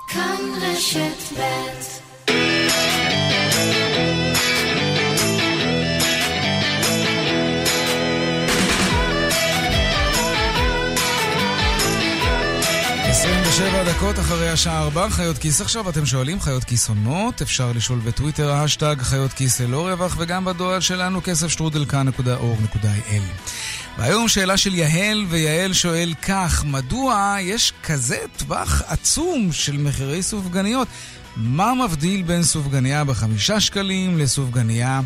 [0.09, 2.56] כאן רשת ב'
[13.97, 18.51] דקות אחרי השעה 4, חיות כיס עכשיו, אתם שואלים, חיות כיס עונות, אפשר לשאול בטוויטר,
[18.51, 23.23] האשטג חיות כיס ללא רווח, וגם בדואל שלנו, כסף שטרודלקה.org.il.
[23.99, 30.89] והיום שאלה של יהל, ויהל שואל כך, מדוע יש כזה טווח עצום של מחירי סופגניות?
[31.37, 35.01] מה מבדיל בין סופגניה בחמישה שקלים לסופגניה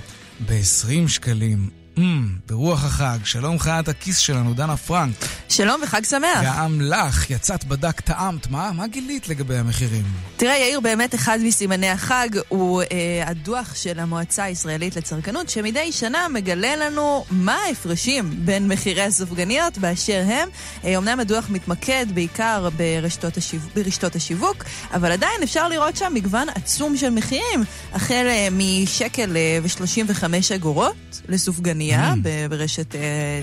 [0.47, 1.80] ב-20 שקלים?
[2.01, 2.03] Mm,
[2.49, 5.17] ברוח החג, שלום חיית הכיס שלנו, דנה פרנק.
[5.49, 6.41] שלום וחג שמח.
[6.45, 10.05] גם לך, יצאת, בדק, טעמת, מה, מה גילית לגבי המחירים?
[10.37, 16.29] תראה, יאיר, באמת אחד מסימני החג הוא אה, הדוח של המועצה הישראלית לצרכנות, שמדי שנה
[16.29, 20.49] מגלה לנו מה ההפרשים בין מחירי הסופגניות באשר הם.
[20.85, 23.61] אה, אמנם הדוח מתמקד בעיקר ברשתות, השיו...
[23.75, 29.59] ברשתות השיווק, אבל עדיין אפשר לראות שם מגוון עצום של מחירים, החל אה, משקל אה,
[29.63, 31.90] ו-35 אגורות לסופגניה.
[32.23, 33.01] ב- ברשת אה,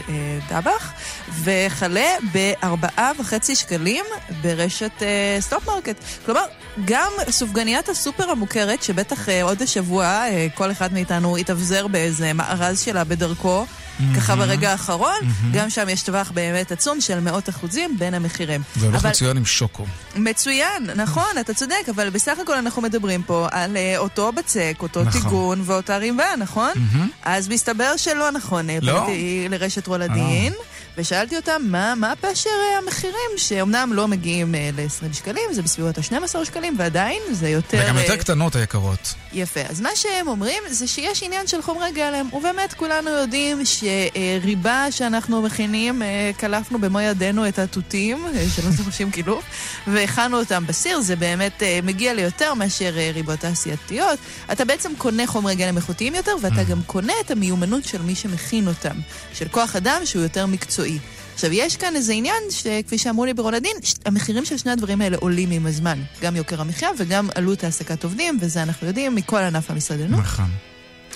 [0.10, 0.94] אה, דבאח,
[1.44, 4.06] וכלה בארבעה וחצי שקלים
[4.42, 5.96] ברשת אה, סטופ מרקט.
[6.26, 6.46] כלומר,
[6.86, 10.24] גם סופגניית הסופר המוכרת, שבטח עוד השבוע
[10.56, 13.66] כל אחד מאיתנו יתאבזר באיזה מארז שלה בדרכו,
[14.16, 15.20] ככה ברגע האחרון,
[15.54, 18.62] גם שם יש טווח באמת עצום של מאות אחוזים בין המחירים.
[18.76, 19.86] זה הולך אבל- מצוין עם שוקו.
[20.16, 25.04] מצוין, נכון, אתה צודק, אבל בסך הכל אנחנו מדברים פה על אה, אותו בצק, אותו
[25.04, 25.22] נכון.
[25.22, 26.70] טיגון ואותה ריבה, נכון?
[26.76, 27.10] מהמם.
[27.24, 28.70] אז מסתבר שלא נכון.
[28.70, 29.08] אה, לא?
[29.50, 30.54] לרשת רולדין,
[30.98, 35.98] ושאלתי אותם מה, מה פשר אה, המחירים, שאומנם לא מגיעים אה, ל-20 שקלים, זה בסביבות
[35.98, 37.82] ה-12 שקלים, ועדיין זה יותר...
[37.86, 39.14] וגם יותר אה, קטנות היקרות.
[39.34, 39.60] יפה.
[39.70, 45.42] אז מה שהם אומרים זה שיש עניין של חומרי גלם, ובאמת כולנו יודעים שריבה שאנחנו
[45.42, 46.02] מכינים,
[46.38, 49.44] קלפנו במו ידינו את התותים, שלא דורשים קילוף,
[49.88, 54.20] והכנו אותם בסיר, זה באמת מגיע ליותר מאשר ריבות תעשייתיות.
[54.52, 58.68] אתה בעצם קונה חומרי גלם איכותיים יותר, ואתה גם קונה את המיומנות של מי שמכין
[58.68, 58.96] אותם,
[59.34, 60.87] של כוח אדם שהוא יותר מקצועי.
[61.34, 65.18] עכשיו, יש כאן איזה עניין שכפי שאמרו לי ברולדין, ש- המחירים של שני הדברים האלה
[65.20, 66.00] עולים עם הזמן.
[66.22, 70.20] גם יוקר המחיה וגם עלות העסקת עובדים, וזה אנחנו יודעים מכל ענף המשרדנות.
[70.20, 70.50] נכון.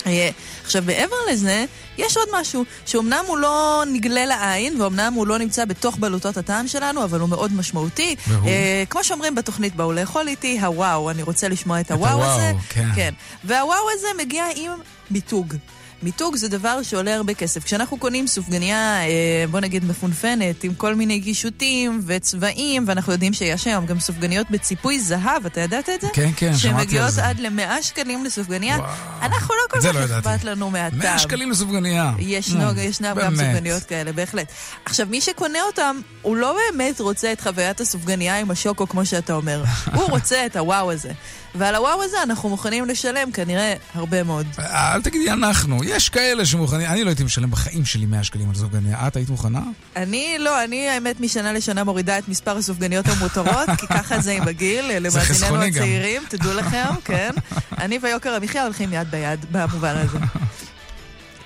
[0.06, 0.30] אה,
[0.64, 1.64] עכשיו, מעבר לזה,
[1.98, 6.68] יש עוד משהו, שאומנם הוא לא נגלה לעין, ואומנם הוא לא נמצא בתוך בלוטות הטעם
[6.68, 8.16] שלנו, אבל הוא מאוד משמעותי.
[8.28, 8.48] והוא?
[8.48, 12.52] אה, כמו שאומרים בתוכנית באו לאכול איתי, הוואו, אני רוצה לשמוע את הוואו הוואו, הזה.
[12.68, 12.88] כן.
[12.94, 13.14] כן.
[13.44, 14.70] והוואו הזה מגיע עם
[15.10, 15.54] מיתוג.
[16.02, 17.64] מיתוג זה דבר שעולה הרבה כסף.
[17.64, 23.66] כשאנחנו קונים סופגניה, אה, בוא נגיד מפונפנת, עם כל מיני גישוטים וצבעים, ואנחנו יודעים שיש
[23.66, 26.08] היום גם סופגניות בציפוי זהב, אתה ידעת את זה?
[26.12, 27.26] כן, כן, שמעתי על שמגיעות זה.
[27.26, 28.78] עד ל-100 שקלים לסופגניה.
[29.22, 30.18] אנחנו לא כל כך לא.
[30.18, 30.98] אכפת לנו מהטעם.
[30.98, 32.12] 100 שקלים לסופגניה.
[32.18, 33.36] ישנו, נו, ישנם גם.
[33.36, 34.52] סופגניות כאלה, בהחלט.
[34.84, 39.34] עכשיו, מי שקונה אותם, הוא לא באמת רוצה את חוויית הסופגניה עם השוקו, כמו שאתה
[39.34, 39.64] אומר.
[39.94, 41.12] הוא רוצה את הוואו הזה.
[41.54, 44.46] ועל הוואו הזה אנחנו מוכנים לשלם כנראה הרבה מאוד.
[44.58, 48.54] אל תגידי אנחנו, יש כאלה שמוכנים, אני לא הייתי משלם בחיים שלי 100 שקלים על
[48.54, 49.06] סופגניה.
[49.06, 49.60] את היית מוכנה?
[49.96, 54.48] אני לא, אני האמת משנה לשנה מורידה את מספר הסופגניות המותרות, כי ככה זה עם
[54.48, 55.62] הגיל, למאזיננו.
[55.62, 57.30] הצעירים, תדעו לכם, כן.
[57.78, 60.18] אני ויוקר המחיה הולכים יד ביד במובן הזה.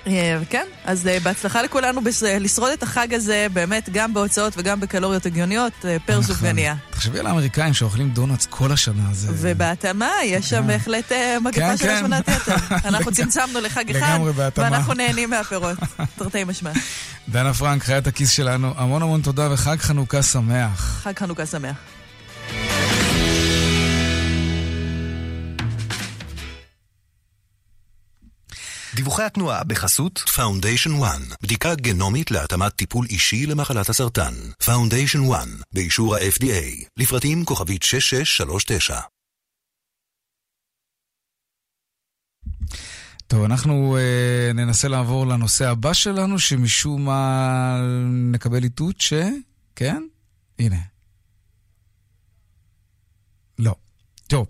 [0.07, 4.79] אה, כן, אז אה, בהצלחה לכולנו בס- לשרוד את החג הזה, באמת, גם בהוצאות וגם
[4.79, 6.75] בקלוריות הגיוניות, אה, פר סופגניה.
[6.89, 9.27] תחשבי על האמריקאים שאוכלים דונאטס כל השנה, זה...
[9.31, 11.95] ובהתאמה, יש שם בהחלט אה, מגפה כן, של כן.
[11.95, 12.55] השמנת יתר.
[12.89, 14.19] אנחנו צמצמנו לחג אחד.
[14.57, 15.77] ואנחנו נהנים מהפירות,
[16.17, 16.71] תרתי משמע.
[17.29, 20.99] דנה פרנק, חיית הכיס שלנו, המון המון תודה וחג חנוכה שמח.
[21.03, 21.75] חג חנוכה שמח.
[28.97, 34.33] דיווחי התנועה בחסות Foundation 1, בדיקה גנומית להתאמת טיפול אישי למחלת הסרטן.
[34.65, 38.99] Foundation 1, באישור ה-FDA, לפרטים כוכבית 6639.
[43.27, 47.79] טוב, אנחנו אה, ננסה לעבור לנושא הבא שלנו, שמשום מה
[48.31, 49.13] נקבל איתות ש...
[49.75, 50.03] כן?
[50.59, 50.79] הנה.
[53.59, 53.75] לא.
[54.27, 54.47] טוב.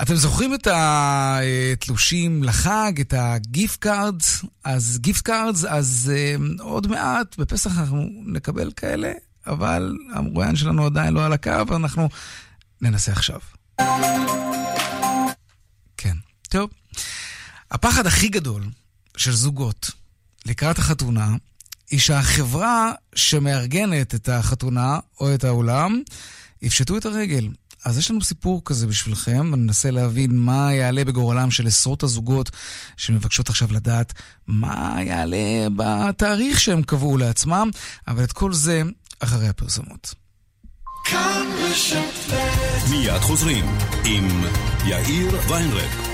[0.00, 4.44] אתם זוכרים את התלושים לחג, את ה gift cards?
[4.64, 9.12] אז gift cards, אז אה, עוד מעט, בפסח אנחנו נקבל כאלה,
[9.46, 12.08] אבל המרואיין שלנו עדיין לא על הקו, אנחנו
[12.80, 13.40] ננסה עכשיו.
[15.96, 16.16] כן.
[16.48, 16.70] טוב.
[17.70, 18.62] הפחד הכי גדול
[19.16, 19.90] של זוגות
[20.46, 21.34] לקראת החתונה,
[21.90, 26.02] היא שהחברה שמארגנת את החתונה או את האולם,
[26.62, 27.48] יפשטו את הרגל.
[27.84, 32.50] אז יש לנו סיפור כזה בשבילכם, וננסה להבין מה יעלה בגורלם של עשרות הזוגות
[32.96, 34.12] שמבקשות עכשיו לדעת
[34.46, 37.70] מה יעלה בתאריך שהם קבעו לעצמם,
[38.08, 38.82] אבל את כל זה
[39.20, 40.14] אחרי הפרסומות.
[41.04, 41.46] כאן
[42.90, 43.64] מיד חוזרים
[44.04, 44.28] עם
[44.84, 46.11] יאיר ויינרב.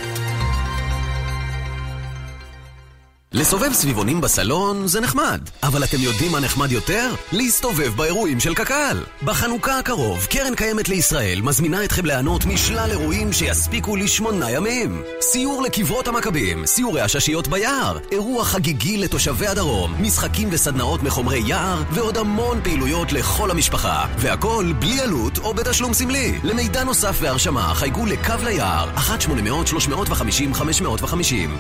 [3.32, 7.14] לסובב סביבונים בסלון זה נחמד, אבל אתם יודעים מה נחמד יותר?
[7.32, 9.02] להסתובב באירועים של קק"ל.
[9.22, 15.02] בחנוכה הקרוב, קרן קיימת לישראל מזמינה אתכם ליהנות משלל אירועים שיספיקו לשמונה ימים.
[15.20, 22.16] סיור לקברות המכבים, סיורי הששיות ביער, אירוע חגיגי לתושבי הדרום, משחקים וסדנאות מחומרי יער, ועוד
[22.16, 24.06] המון פעילויות לכל המשפחה.
[24.18, 26.38] והכל בלי עלות או בתשלום סמלי.
[26.44, 29.00] למידע נוסף והרשמה חייגו לקו ליער, 1-800-350-550,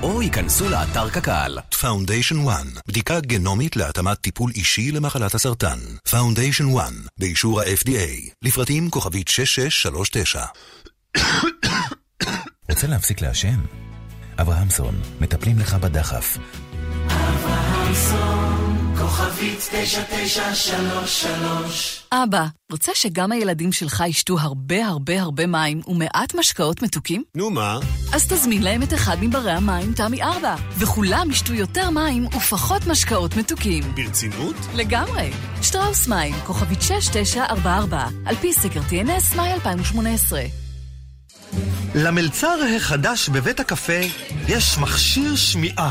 [0.02, 1.57] או היכנסו לאתר קק"ל.
[1.80, 5.78] Foundation 1, בדיקה גנומית להתאמת טיפול אישי למחלת הסרטן.
[6.10, 10.44] Foundation 1, באישור ה-FDA, לפרטים כוכבית 6639.
[12.70, 13.60] רוצה להפסיק לעשן?
[14.40, 16.38] אברהמסון, מטפלים לך בדחף.
[17.06, 18.57] אברהמסון,
[19.08, 27.22] כוכבית 9933 אבא, רוצה שגם הילדים שלך ישתו הרבה הרבה הרבה מים ומעט משקאות מתוקים?
[27.34, 27.78] נו מה?
[28.12, 33.36] אז תזמין להם את אחד מברי המים תמי 4, וכולם ישתו יותר מים ופחות משקאות
[33.36, 33.84] מתוקים.
[33.94, 34.56] ברצינות?
[34.74, 35.30] לגמרי.
[35.62, 40.42] שטראוס מים, כוכבית 6944, על פי סקר TNS, מאי 2018.
[41.94, 44.00] למלצר החדש בבית הקפה
[44.48, 45.90] יש מכשיר שמיעה.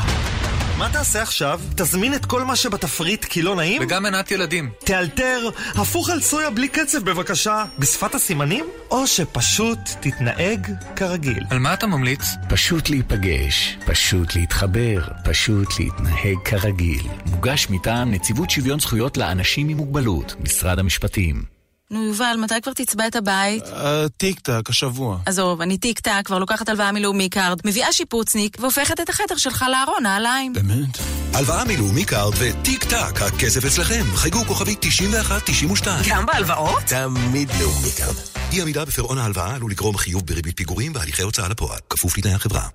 [0.78, 1.60] מה תעשה עכשיו?
[1.76, 3.82] תזמין את כל מה שבתפריט כי לא נעים?
[3.82, 4.70] וגם מנת ילדים.
[4.78, 8.64] תאלתר, הפוך על סויה בלי קצב בבקשה, בשפת הסימנים?
[8.90, 11.44] או שפשוט תתנהג כרגיל.
[11.50, 12.20] על מה אתה ממליץ?
[12.48, 17.06] פשוט להיפגש, פשוט להתחבר, פשוט להתנהג כרגיל.
[17.26, 21.57] מוגש מטעם נציבות שוויון זכויות לאנשים עם מוגבלות, משרד המשפטים.
[21.90, 23.62] נו, יובל, מתי כבר תצבע את הבית?
[24.16, 25.18] טיק טק, השבוע.
[25.26, 29.64] עזוב, אני טיק טק, כבר לוקחת הלוואה מלאומי קארד, מביאה שיפוצניק, והופכת את החדר שלך
[29.70, 30.52] לארון נעליים.
[30.52, 30.98] באמת?
[31.34, 34.04] הלוואה מלאומי קארד וטיק טק, הכסף אצלכם.
[34.14, 36.04] חייגו כוכבית 9192.
[36.08, 36.82] גם בהלוואות?
[36.86, 38.14] תמיד לאומי קארד.
[38.52, 42.68] אי עמידה בפירעון ההלוואה עלול לגרום חיוב בריבית פיגורים והליכי הוצאה לפועל, כפוף לתנאי החברה.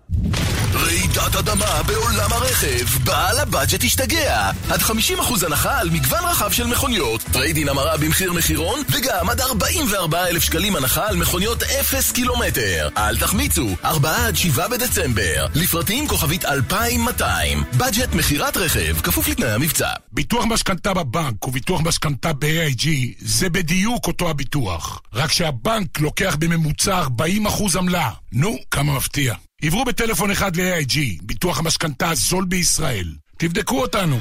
[0.74, 4.52] רעידת אדמה בעולם הרכב, בעל באדג'ט השתגע.
[4.70, 10.44] עד 50% הנחה על מגוון רחב של מכוניות, trade-in המרה במחיר מחירון, וגם עד 44,000
[10.44, 12.90] שקלים הנחה על מכוניות 0 קילומטר.
[12.98, 15.46] אל תחמיצו, 4 עד 7 בדצמבר.
[15.56, 17.64] לפרטים כוכבית 2200.
[17.78, 19.90] בדג'ט מכירת רכב, כפוף לתנאי המבצע.
[20.12, 22.88] ביטוח משכנתה בבנק וביטוח משכנתה ב-AIG
[23.20, 25.02] זה בדיוק אותו הביטוח.
[25.14, 25.64] רק שהבנק
[26.00, 28.10] לוקח בממוצע 40% עמלה.
[28.32, 29.34] נו, כמה מפתיע.
[29.62, 33.14] עברו בטלפון אחד ל-AIG, ביטוח המשכנתה הזול בישראל.
[33.38, 34.20] תבדקו אותנו.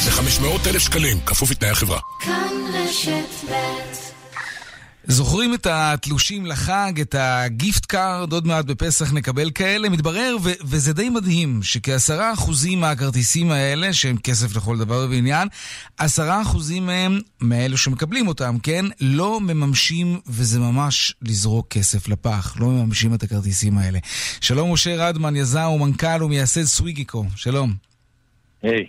[0.00, 2.00] זה 500 אלף שקלים, כפוף לתנאי החברה.
[2.20, 3.99] כאן רשת ב'
[5.04, 9.88] זוכרים את התלושים לחג, את ה gift card, עוד מעט בפסח נקבל כאלה?
[9.88, 15.48] מתברר, ו- וזה די מדהים, שכעשרה אחוזים מהכרטיסים האלה, שהם כסף לכל דבר ועניין,
[15.98, 22.66] עשרה אחוזים מהם, מאלו שמקבלים אותם, כן, לא מממשים, וזה ממש לזרוק כסף לפח, לא
[22.66, 23.98] מממשים את הכרטיסים האלה.
[24.40, 27.89] שלום, משה רדמן, יזם ומנכ"ל ומייסד סוויגיקו, שלום.
[28.62, 28.86] היי.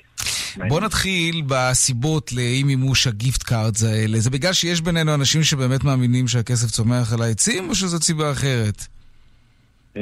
[0.67, 4.19] בוא נתחיל בסיבות לאי מימוש ה gift cards האלה.
[4.19, 8.87] זה בגלל שיש בינינו אנשים שבאמת מאמינים שהכסף צומח על העצים, או שזו סיבה אחרת?
[9.97, 10.01] אה,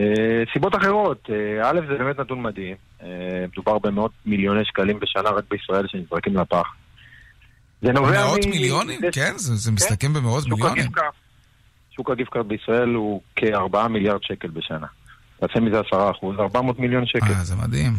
[0.53, 2.75] סיבות אחרות, אה, א', זה באמת נתון מדהים.
[3.03, 3.07] אה,
[3.51, 6.67] מדובר במאות מיליוני שקלים בשנה רק בישראל שנזרקים לפח.
[7.81, 8.99] זה נובע מאות מ- מיליונים?
[9.01, 9.33] זה- כן?
[9.37, 10.91] זה מסתכם במאות שוק מיליונים?
[11.95, 14.87] שוק ה gift card בישראל הוא כ-4 מיליארד שקל בשנה.
[15.39, 17.25] תעשה מזה 10 אחוז, 400 מיליון שקל.
[17.33, 17.93] אה, זה מדהים.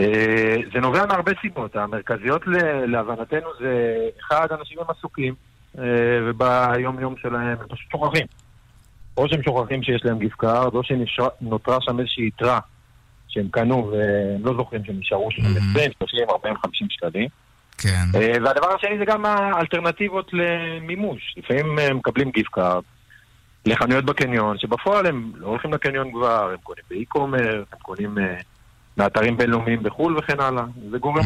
[0.00, 1.76] אה, זה נובע מהרבה סיבות.
[1.76, 2.42] המרכזיות
[2.86, 5.34] להבנתנו זה, אחד, אנשים הם עסוקים,
[5.78, 5.84] אה,
[6.26, 8.26] וביום-יום שלהם הם פשוט שוכחים.
[9.16, 12.58] או שהם שוכחים שיש להם gift card, או שנותרה שם איזושהי יתרה
[13.28, 17.28] שהם קנו והם לא זוכרים שהם נשארו שם 20, 30, 40, 50 שקלים.
[17.78, 18.04] כן.
[18.14, 21.34] אה, והדבר השני זה גם האלטרנטיבות למימוש.
[21.36, 22.82] לפעמים הם מקבלים gift card
[23.66, 28.18] לחנויות בקניון, שבפועל הם לא הולכים לקניון כבר, הם קונים ב e-commerce, הם קונים
[28.96, 30.64] מאתרים בינלאומיים בחו"ל וכן הלאה.
[30.90, 31.24] זה גורם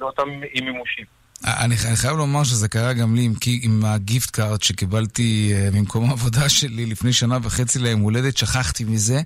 [0.00, 1.21] לאותם אי-מימושים.
[1.46, 6.04] אני, אני חייב לומר שזה קרה גם לי עם, עם הגיפט קארד שקיבלתי uh, ממקום
[6.10, 9.20] העבודה שלי לפני שנה וחצי ליום הולדת, שכחתי מזה.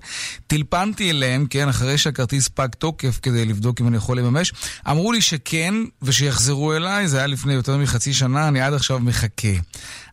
[0.47, 4.53] טלפנתי אליהם, כן, אחרי שהכרטיס פג תוקף כדי לבדוק אם אני יכול לממש.
[4.89, 9.47] אמרו לי שכן, ושיחזרו אליי, זה היה לפני יותר מחצי שנה, אני עד עכשיו מחכה.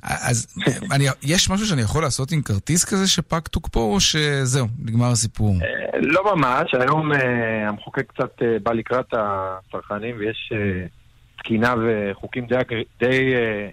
[0.02, 0.46] אז
[0.94, 5.56] אני, יש משהו שאני יכול לעשות עם כרטיס כזה שפג תוקפו, או שזהו, נגמר הסיפור?
[5.94, 10.86] לא ממש, היום אה, המחוקק קצת אה, בא לקראת הצרכנים ויש אה,
[11.44, 13.68] תקינה וחוקים די, אגר- די אה,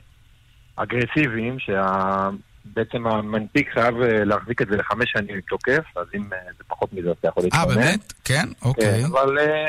[0.75, 6.63] אגרסיביים, שבעצם המנפיק חייב אה, להחזיק את זה לחמש שנים תוקף, אז אם אה, זה
[6.67, 7.75] פחות מזה, אתה יכול אה, להתכונן.
[7.75, 8.13] באמת?
[8.25, 8.47] כן?
[8.61, 9.05] אוקיי.
[9.05, 9.65] אבל אה,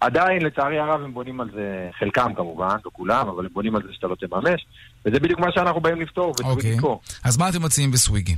[0.00, 3.82] עדיין, לצערי הרב, הם בונים על זה, חלקם כמובן, לא כולם, אבל הם בונים על
[3.82, 4.66] זה שאתה לא תממש,
[5.06, 6.74] וזה בדיוק מה שאנחנו באים לפתור, אוקיי.
[6.78, 6.84] וצריך
[7.24, 8.34] אז מה אתם מציעים בסוויגי?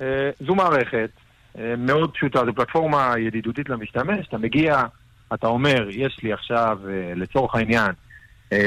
[0.00, 1.10] אה, זו מערכת
[1.58, 4.82] אה, מאוד פשוטה, זו פלטפורמה ידידותית למשתמש, אתה מגיע,
[5.34, 8.05] אתה אומר, יש לי עכשיו, אה, לצורך העניין, אה,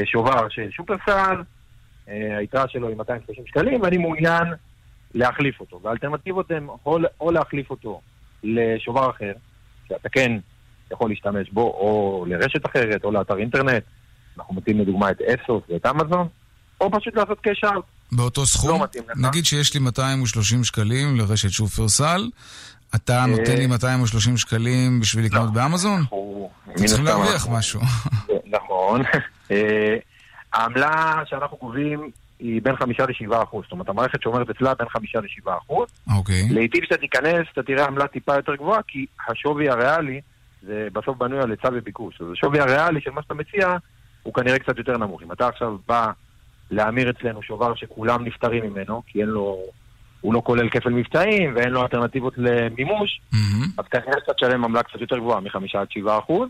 [0.04, 1.42] שובר של שופרסל,
[2.08, 4.44] אה, היתרה שלו היא 230 שקלים, ואני מעוניין
[5.14, 5.80] להחליף אותו.
[5.82, 8.00] והאלטרנטיבות הן או, או להחליף אותו
[8.44, 9.32] לשובר אחר,
[9.88, 10.32] שאתה כן
[10.92, 13.82] יכול להשתמש בו, או לרשת אחרת, או לאתר אינטרנט.
[14.38, 16.28] אנחנו מציעים לדוגמה את אסוס ואת אמזון,
[16.80, 17.70] או פשוט לעשות קשר.
[18.12, 18.70] באותו סכום?
[18.70, 19.16] לא מתאים לך.
[19.16, 22.30] נגיד שיש לי 230 שקלים לרשת שופרסל,
[22.94, 26.00] אתה אה, נותן לי 230 שקלים בשביל לקנות באמזון?
[26.72, 27.80] אתם צריכים להרוויח משהו.
[28.46, 29.02] נכון.
[29.50, 29.96] אה,
[30.52, 33.62] העמלה שאנחנו גובים היא בין חמישה לשבעה אחוז.
[33.64, 35.88] זאת אומרת, המערכת שומרת אצלה בין חמישה לשבעה אחוז.
[36.16, 36.48] אוקיי.
[36.50, 40.20] לעיתים כשאתה תיכנס, אתה תראה עמלה טיפה יותר גבוהה, כי השווי הריאלי,
[40.62, 42.20] זה בסוף בנוי על היצע וביקוש.
[42.20, 43.76] אז השווי הריאלי של מה שאתה מציע,
[44.22, 45.22] הוא כנראה קצת יותר נמוך.
[45.22, 46.06] אם אתה עכשיו בא
[46.70, 49.62] להמיר אצלנו שובר שכולם נפטרים ממנו, כי אין לו...
[50.20, 53.20] הוא לא כולל כפל מבצעים ואין לו אלטרנטיבות למימוש,
[53.78, 56.48] אז כנראה שאתה תשלם עמלה קצת יותר גבוהה, מחמישה עד שבעה אחוז.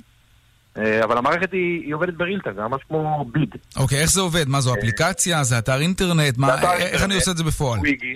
[0.79, 3.55] אה, אבל המערכת היא, היא עובדת ברילטה, זה ממש כמו ביד.
[3.77, 4.49] אוקיי, איך זה עובד?
[4.49, 5.45] מה זו אפליקציה?
[5.45, 6.39] זה אתר אינטרנט?
[6.39, 7.79] מה- אתר איך אינטרנט, אני עושה את זה בפועל?
[7.79, 8.15] סוויגי.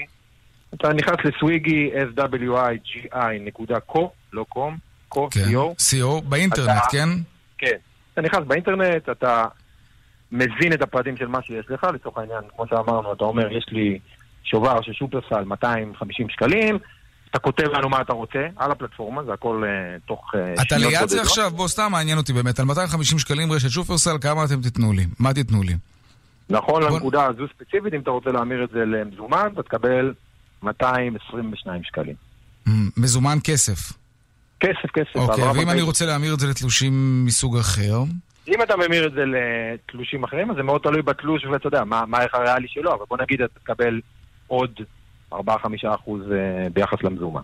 [0.75, 1.91] אתה נכנס לסוויגי,
[2.75, 3.99] swi.gi.co,
[4.33, 4.77] לא קום,
[5.15, 5.41] co, כן.
[5.55, 5.75] co.
[5.79, 7.09] CO, באינטרנט, אתה- כן?
[7.59, 7.77] כן.
[8.13, 9.45] אתה נכנס באינטרנט, אתה
[10.33, 13.99] מזין את הפרטים של מה שיש לך, לצורך העניין, כמו שאמרנו, אתה אומר, יש לי
[14.45, 16.79] שובר של שופרסל 250 שקלים,
[17.31, 21.09] אתה כותב לנו מה אתה רוצה על הפלטפורמה, זה הכל אה, תוך אה, אתה ליד
[21.09, 21.23] זה.
[21.23, 21.51] עכשיו?
[21.51, 22.61] בוא, סתם מעניין אותי באמת.
[22.61, 25.07] על 250 שקלים רשת שופרסל, כמה אתם תיתנו לי?
[25.19, 25.75] מה תיתנו לי?
[26.51, 30.15] נכון לנקודה הזו ספציפית, אם אתה רוצה להמיר את זה למזומן, אתה תקבל
[30.63, 32.15] 222 שקלים.
[32.97, 33.93] מזומן כסף.
[34.61, 35.17] כסף, כסף.
[35.17, 35.83] אוקיי, ואם אני.
[35.83, 38.03] רוצה להמיר את זה לתלושים מסוג אחר?
[38.49, 42.19] אם אתה ממיר את זה לתלושים אחרים, אז זה מאוד תלוי בתלוש, ואתה יודע, מה
[42.19, 44.01] הערך הריאלי שלו, אבל בוא נגיד אתה תקבל
[44.47, 44.81] עוד
[45.33, 45.37] 4-5
[45.95, 47.43] אחוז אה, ביחס למזומן.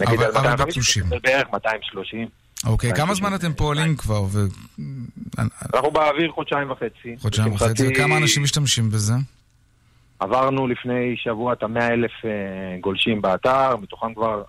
[0.00, 1.04] נגיד על אבל 250, בתלושים.
[1.08, 2.28] זה בערך 230.
[2.66, 4.24] אוקיי, כמה זמן אתם פועלים כבר?
[5.74, 7.16] אנחנו באוויר חודשיים וחצי.
[7.18, 9.12] חודשיים וחצי, וכמה אנשים משתמשים בזה?
[10.20, 12.30] עברנו לפני שבוע את המאה אלף אה,
[12.80, 14.42] גולשים באתר, מתוכם כבר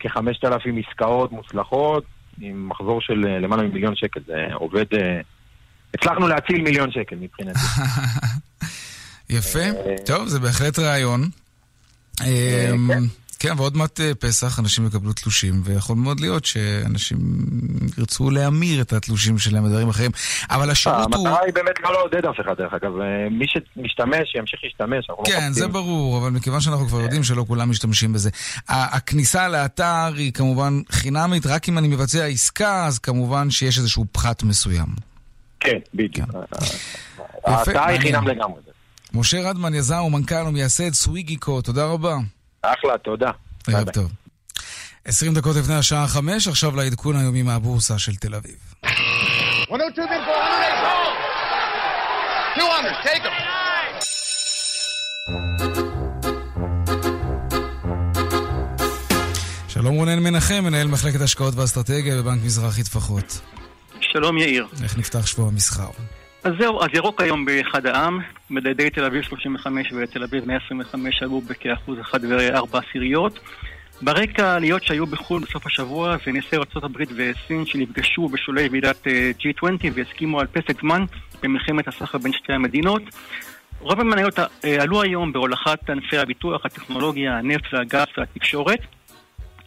[0.00, 2.04] כחמשת אלפים עסקאות מוצלחות,
[2.40, 4.20] עם מחזור של אה, למעלה ממיליון שקל.
[4.26, 4.84] זה עובד...
[5.94, 7.58] הצלחנו להציל מיליון שקל מבחינתי.
[9.30, 9.64] יפה,
[10.06, 11.28] טוב, זה בהחלט רעיון.
[12.20, 13.02] אה, אמ, כן.
[13.40, 17.18] כן, ועוד מעט אה, פסח, אנשים יקבלו תלושים, ויכול מאוד להיות שאנשים
[17.98, 20.10] ירצו להמיר את התלושים שלהם בדברים אחרים.
[20.50, 21.28] אבל השירות הוא...
[21.28, 23.00] המטרה היא באמת לא לעודד אף אחד, דרך אגב.
[23.00, 25.06] אה, מי שמשתמש, ימשיך להשתמש.
[25.08, 25.68] לא כן, זה.
[25.68, 28.30] ברור, אבל מכיוון שאנחנו כבר יודעים שלא כולם משתמשים בזה.
[28.68, 34.42] הכניסה לאתר היא כמובן חינמית, רק אם אני מבצע עסקה, אז כמובן שיש איזשהו פחת
[34.42, 34.86] מסוים.
[35.60, 36.28] כן, בדיוק.
[36.28, 36.38] יפה,
[37.46, 38.00] ההצעה היא.
[38.00, 38.69] חינם לגמרי.
[39.14, 42.16] משה רדמן, יזם ומנכ"ל ומייסד סוויגיקו, תודה רבה.
[42.62, 43.30] אחלה, תודה.
[43.68, 44.12] ערב טוב.
[45.04, 48.56] 20 דקות לפני השעה 5, עכשיו לעדכון היומי מהבורסה של תל אביב.
[49.70, 51.16] 102 bid for 108 sold.
[52.56, 53.50] 200, take them.
[59.68, 63.40] שלום רונן מנחם, מנהל מחלקת השקעות ואסטרטגיה בבנק מזרחי טפחות.
[64.00, 64.66] שלום יאיר.
[64.82, 65.90] איך נפתח שבוע המסחר?
[66.44, 68.20] אז זהו, אז ירוק היום באחד העם,
[68.50, 73.40] מדדי תל אביב 35 ותל אביב 125 עלו בכאחוז אחד וארבע עשיריות.
[74.02, 79.86] ברקע העליות שהיו בחו"ל בסוף השבוע זה נשיא ארה"ב וסין שנפגשו בשולי ועידת אה, G20
[79.94, 81.04] והסכימו על פסק זמן
[81.42, 83.02] במלחמת הסחר בין שתי המדינות.
[83.80, 88.80] רוב המניות אה, עלו היום בהולכת ענפי הביטוח, הטכנולוגיה, הנפט והגז והתקשורת.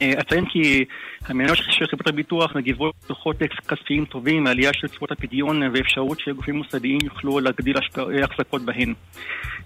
[0.03, 0.85] אה, אציין כי
[1.25, 3.35] המניות של חברות הביטוח מגיבות דוחות
[3.67, 8.93] כספיים טובים, עלייה של תשואות הפדיון ואפשרות שגופים מוסדיים יוכלו להגדיל אה, החזקות בהן.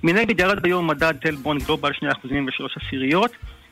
[0.04, 3.32] מנגד ירד היום מדד תל בונד גלובל 2% ו-3 עשיריות,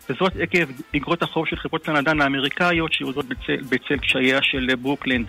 [0.10, 5.28] וזאת עקב אגרות החוב של חברות הנדל"ן האמריקאיות שיורדות בצל, בצל קשייה של ברוקלנד.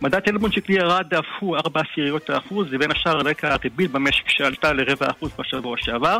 [0.00, 3.90] מדד תל בונד שקלי ירד אף הוא 4 עשיריות האחוז, ובין השאר על רקע הריבית
[3.90, 6.18] במשק שעלתה לרבע אחוז בשבוע שעבר.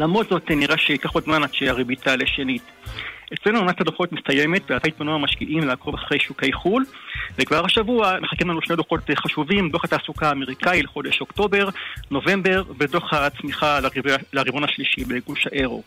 [0.00, 2.62] למרות זאת נראה שייקח עוד זמן עד שהריבית תעלה שנית.
[3.34, 6.84] אצלנו עונת הדוחות מסתיימת, ועתה התפנו המשקיעים לעקוב אחרי שוקי חו"ל,
[7.38, 11.68] וכבר השבוע מחכים לנו שני דוחות חשובים, דוח התעסוקה האמריקאי לחודש אוקטובר,
[12.10, 15.82] נובמבר, ודוח הצמיחה לרבע- לרבעון השלישי בגוש האירו.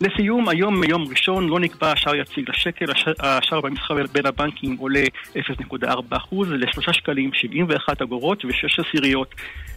[0.00, 5.02] לסיום, היום יום ראשון לא נקבע שער יציג לשקל, הש- השער במסחר בין הבנקים עולה
[5.36, 9.34] 0.4% ל-3 שקלים 71 אגורות ו-6 עשיריות.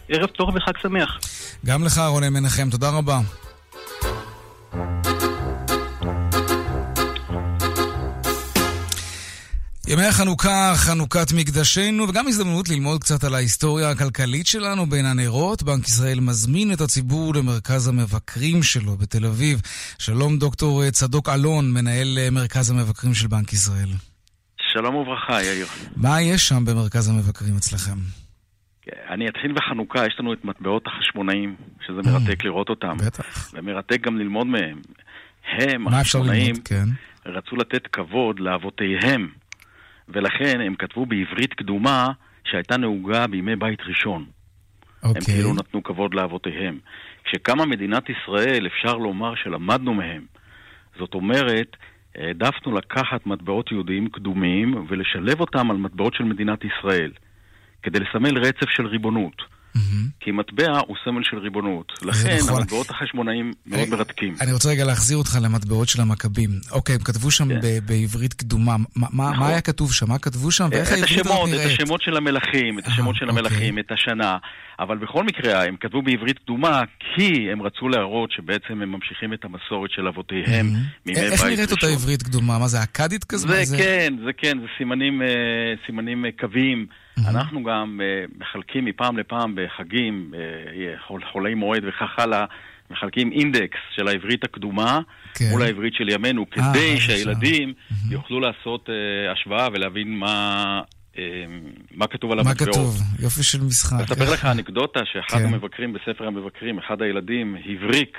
[0.08, 1.18] ערב טוב וחג שמח.
[1.66, 3.18] גם לך רונן מנחם, תודה רבה.
[9.88, 15.62] ימי החנוכה, חנוכת מקדשנו, וגם הזדמנות ללמוד קצת על ההיסטוריה הכלכלית שלנו בין הנרות.
[15.62, 19.60] בנק ישראל מזמין את הציבור למרכז המבקרים שלו בתל אביב.
[19.98, 23.88] שלום דוקטור צדוק אלון, מנהל אה, מרכז המבקרים של בנק ישראל.
[24.72, 25.66] שלום וברכה, יאיר.
[25.96, 27.98] מה יש שם במרכז המבקרים אצלכם?
[29.08, 31.56] אני אתחיל בחנוכה, יש לנו את מטבעות החשמונאים,
[31.86, 32.96] שזה מרתק לראות אותם.
[33.06, 33.50] בטח.
[33.54, 34.80] ומרתק גם ללמוד מהם.
[35.58, 36.54] הם, החשמונאים?
[36.64, 36.88] כן.
[37.26, 39.28] רצו לתת כבוד לאבותיהם,
[40.08, 42.08] ולכן הם כתבו בעברית קדומה
[42.44, 44.24] שהייתה נהוגה בימי בית ראשון.
[45.02, 45.22] הם אוקיי.
[45.22, 46.78] כאילו נתנו כבוד לאבותיהם.
[47.24, 50.24] כשקמה מדינת ישראל, אפשר לומר שלמדנו מהם.
[50.98, 51.76] זאת אומרת,
[52.14, 57.12] העדפנו לקחת מטבעות יהודיים קדומים ולשלב אותם על מטבעות של מדינת ישראל,
[57.82, 59.55] כדי לסמל רצף של ריבונות.
[60.20, 61.92] כי מטבע הוא סמל של ריבונות.
[62.02, 62.58] לכן נכון.
[62.58, 64.34] המטבעות החשמונאים מאוד מרתקים.
[64.40, 66.50] אני רוצה רגע להחזיר אותך למטבעות של המכבים.
[66.72, 68.76] אוקיי, הם כתבו שם ב- בעברית קדומה.
[68.96, 69.38] מה- נכון.
[69.38, 70.08] מה היה כתוב שם?
[70.08, 70.68] מה כתבו שם?
[70.70, 71.80] ואיך העברית הזאת השמות, את נראית?
[71.80, 73.38] השמות של המלכים, את השמות של אוקיי.
[73.40, 74.36] המלכים, את השנה.
[74.80, 79.44] אבל בכל מקרה, הם כתבו בעברית קדומה כי הם רצו להראות שבעצם הם ממשיכים את
[79.44, 81.48] המסורת של אבותיהם מימי בית איך ראשון.
[81.48, 82.58] נראית אותה עברית קדומה?
[82.58, 83.48] מה זה, אכדית כזה?
[83.48, 85.26] מה זה כן, זה כן, זה סימנים, אה,
[85.86, 86.30] סימנים אה,
[87.16, 87.36] קוויים.
[87.36, 92.44] אנחנו גם אה, מחלקים מפעם לפעם בחגים, אה, חול- חולי מועד וכך הלאה,
[92.90, 95.00] מחלקים אינדקס של העברית הקדומה
[95.34, 95.44] כן.
[95.50, 97.06] מול העברית של ימינו, אה, כדי בבקשה.
[97.06, 97.72] שהילדים
[98.10, 100.80] יוכלו לעשות אה, השוואה ולהבין מה...
[101.18, 101.44] אה,
[101.94, 102.70] מה כתוב על מה המטבעות.
[102.74, 102.96] כתוב?
[103.22, 103.96] יופי של משחק.
[104.10, 105.44] אספר לך אנקדוטה שאחד כן.
[105.44, 108.18] המבקרים בספר המבקרים, אחד הילדים, הבריק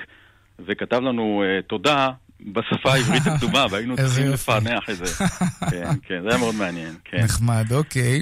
[0.66, 2.08] וכתב לנו אה, תודה
[2.40, 4.28] בשפה העברית הקדומה, והיינו צריכים.
[4.32, 5.24] לפענח את זה.
[5.70, 7.18] כן, כן, זה היה מאוד מעניין, כן.
[7.24, 8.20] נחמד, אוקיי.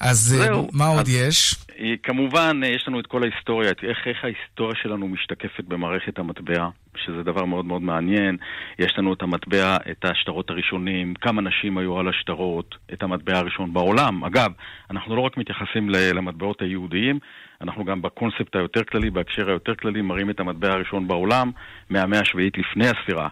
[0.00, 0.68] אז אה, זהו.
[0.72, 1.54] מה עוד אז- יש?
[1.80, 6.18] אה, כמובן, אה, יש לנו את כל ההיסטוריה, את איך, איך ההיסטוריה שלנו משתקפת במערכת
[6.18, 8.36] המטבע, שזה דבר מאוד מאוד מעניין.
[8.78, 13.72] יש לנו את המטבע, את השטרות הראשונים, כמה נשים היו על השטרות, את המטבע הראשון
[13.72, 14.24] בעולם.
[14.24, 14.50] אגב,
[14.90, 17.18] אנחנו לא רק מתייחסים למטבעות היהודיים,
[17.60, 21.50] אנחנו גם בקונספט היותר כללי, בהקשר היותר כללי, מראים את המטבע הראשון בעולם
[21.90, 23.28] מהמאה השביעית לפני הספירה.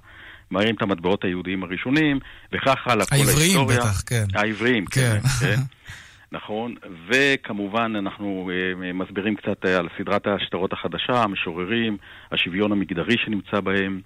[0.51, 2.19] מראים את המטבעות היהודיים הראשונים,
[2.53, 3.79] וכך הלאה, כל העבריים ההיסטוריה.
[3.81, 4.25] בטח, כן.
[4.35, 5.19] העבריים, כן.
[5.41, 5.47] כן.
[5.47, 5.61] כן.
[6.35, 6.75] נכון,
[7.09, 11.97] וכמובן אנחנו אה, מסבירים קצת אה, על סדרת השטרות החדשה, המשוררים,
[12.33, 14.01] השוויון המגדרי שנמצא בהם,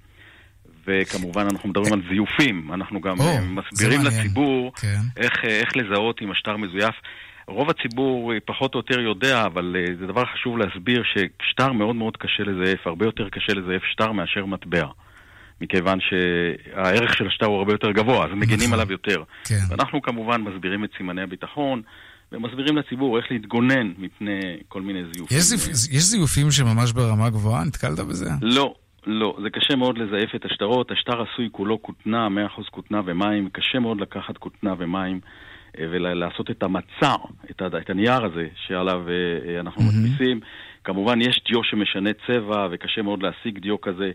[0.87, 4.01] וכמובן אנחנו מדברים על זיופים, אנחנו גם או, אה, מסבירים.
[4.05, 5.01] לציבור כן.
[5.17, 6.95] איך, איך לזהות אם השטר מזויף.
[7.47, 12.43] רוב הציבור פחות או יותר יודע, אבל זה דבר חשוב להסביר ששטר מאוד מאוד קשה
[12.43, 14.87] לזייף, הרבה יותר קשה לזייף שטר מאשר מטבע.
[15.61, 18.73] מכיוון שהערך של השטר הוא הרבה יותר גבוה, אז מגינים נכון.
[18.73, 19.23] עליו יותר.
[19.45, 19.55] כן.
[19.69, 21.83] ואנחנו כמובן מסבירים את סימני הביטחון,
[22.33, 25.39] ומסבירים לציבור איך להתגונן מפני כל מיני זיופים.
[25.39, 27.65] יש זיופ- יש זיופים שממש ברמה גבוהה?
[27.65, 28.31] נתקלת בזה?
[28.43, 28.75] לא,
[29.07, 30.91] לא, זה קשה מאוד לזייף את השטרות.
[30.91, 32.31] השטר עשוי כולו כותנה, 100%
[32.71, 33.49] כותנה ומים.
[33.53, 35.21] קשה מאוד לקחת כותנה ומים
[35.79, 37.15] אה, ולעשות את המצע,
[37.51, 39.15] את, את הנייר הזה שעליו אה,
[39.55, 40.41] אה, אנחנו מדפיסים.
[40.85, 44.11] כמובן, יש דיו שמשנה צבע, וקשה מאוד להשיג דיו כזה.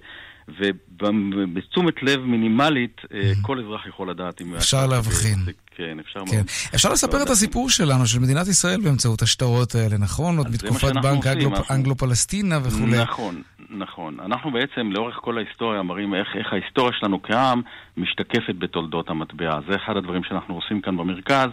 [1.01, 4.55] ובתשומת לב מינימלית, אה, כל אזרח יכול לדעת אם...
[4.55, 5.39] אפשר להבחין.
[5.75, 6.35] כן, אפשר כן.
[6.35, 6.45] מאוד.
[6.75, 10.37] אפשר לספר את הסיפור שלנו, של מדינת ישראל באמצעות השטרות האלה, נכון?
[10.37, 12.97] עוד מתקופת בנק עושים, אנגלו- אנחנו- אנגלו-פלסטינה וכולי.
[13.01, 14.17] נכון, נכון.
[14.19, 17.61] אנחנו בעצם לאורך כל ההיסטוריה מראים איך, איך ההיסטוריה שלנו כעם
[17.97, 19.59] משתקפת בתולדות המטבע.
[19.69, 21.49] זה אחד הדברים שאנחנו עושים כאן במרכז,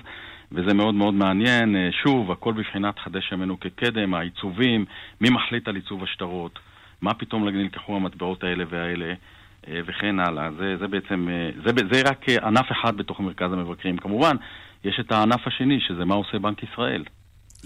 [0.53, 1.77] וזה מאוד מאוד מעניין.
[1.77, 4.85] אה, שוב, הכל בבחינת חדש ימינו כקדם, העיצובים,
[5.21, 6.59] מי מחליט על עיצוב השטרות,
[7.03, 9.15] מה פתאום נלקחו המטבעות האלה והאלה.
[9.69, 10.49] אה, וכן הלאה.
[10.59, 13.97] זה, זה בעצם, אה, זה, זה רק אה, ענף אחד בתוך מרכז המבקרים.
[13.97, 14.37] כמובן,
[14.85, 17.05] יש את הענף השני, שזה מה עושה בנק ישראל.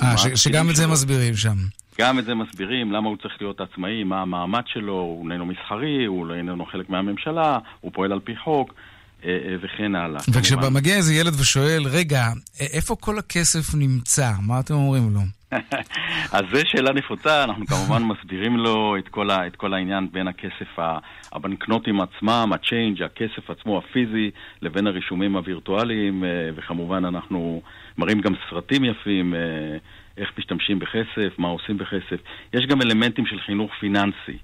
[0.02, 0.92] אה, ש- שגם את זה שלו.
[0.92, 1.56] מסבירים שם.
[2.00, 6.04] גם את זה מסבירים, למה הוא צריך להיות עצמאי, מה המעמד שלו, הוא איננו מסחרי,
[6.04, 8.74] הוא לא איננו חלק מהממשלה, הוא פועל על פי חוק,
[9.62, 10.20] וכן הלאה.
[10.32, 12.26] וכשמגיע איזה ילד ושואל, רגע,
[12.60, 14.30] איפה כל הכסף נמצא?
[14.42, 15.20] מה אתם אומרים לו?
[16.36, 20.28] אז זו שאלה נפוצה, אנחנו כמובן מסבירים לו את כל, ה, את כל העניין בין
[20.28, 20.78] הכסף,
[21.32, 24.30] הבנקנוטים עצמם, הצ'יינג', הכסף עצמו הפיזי,
[24.62, 27.62] לבין הרישומים הווירטואליים, אה, וכמובן אנחנו
[27.98, 29.40] מראים גם סרטים יפים, אה,
[30.16, 32.20] איך משתמשים בכסף, מה עושים בכסף.
[32.52, 34.38] יש גם אלמנטים של חינוך פיננסי,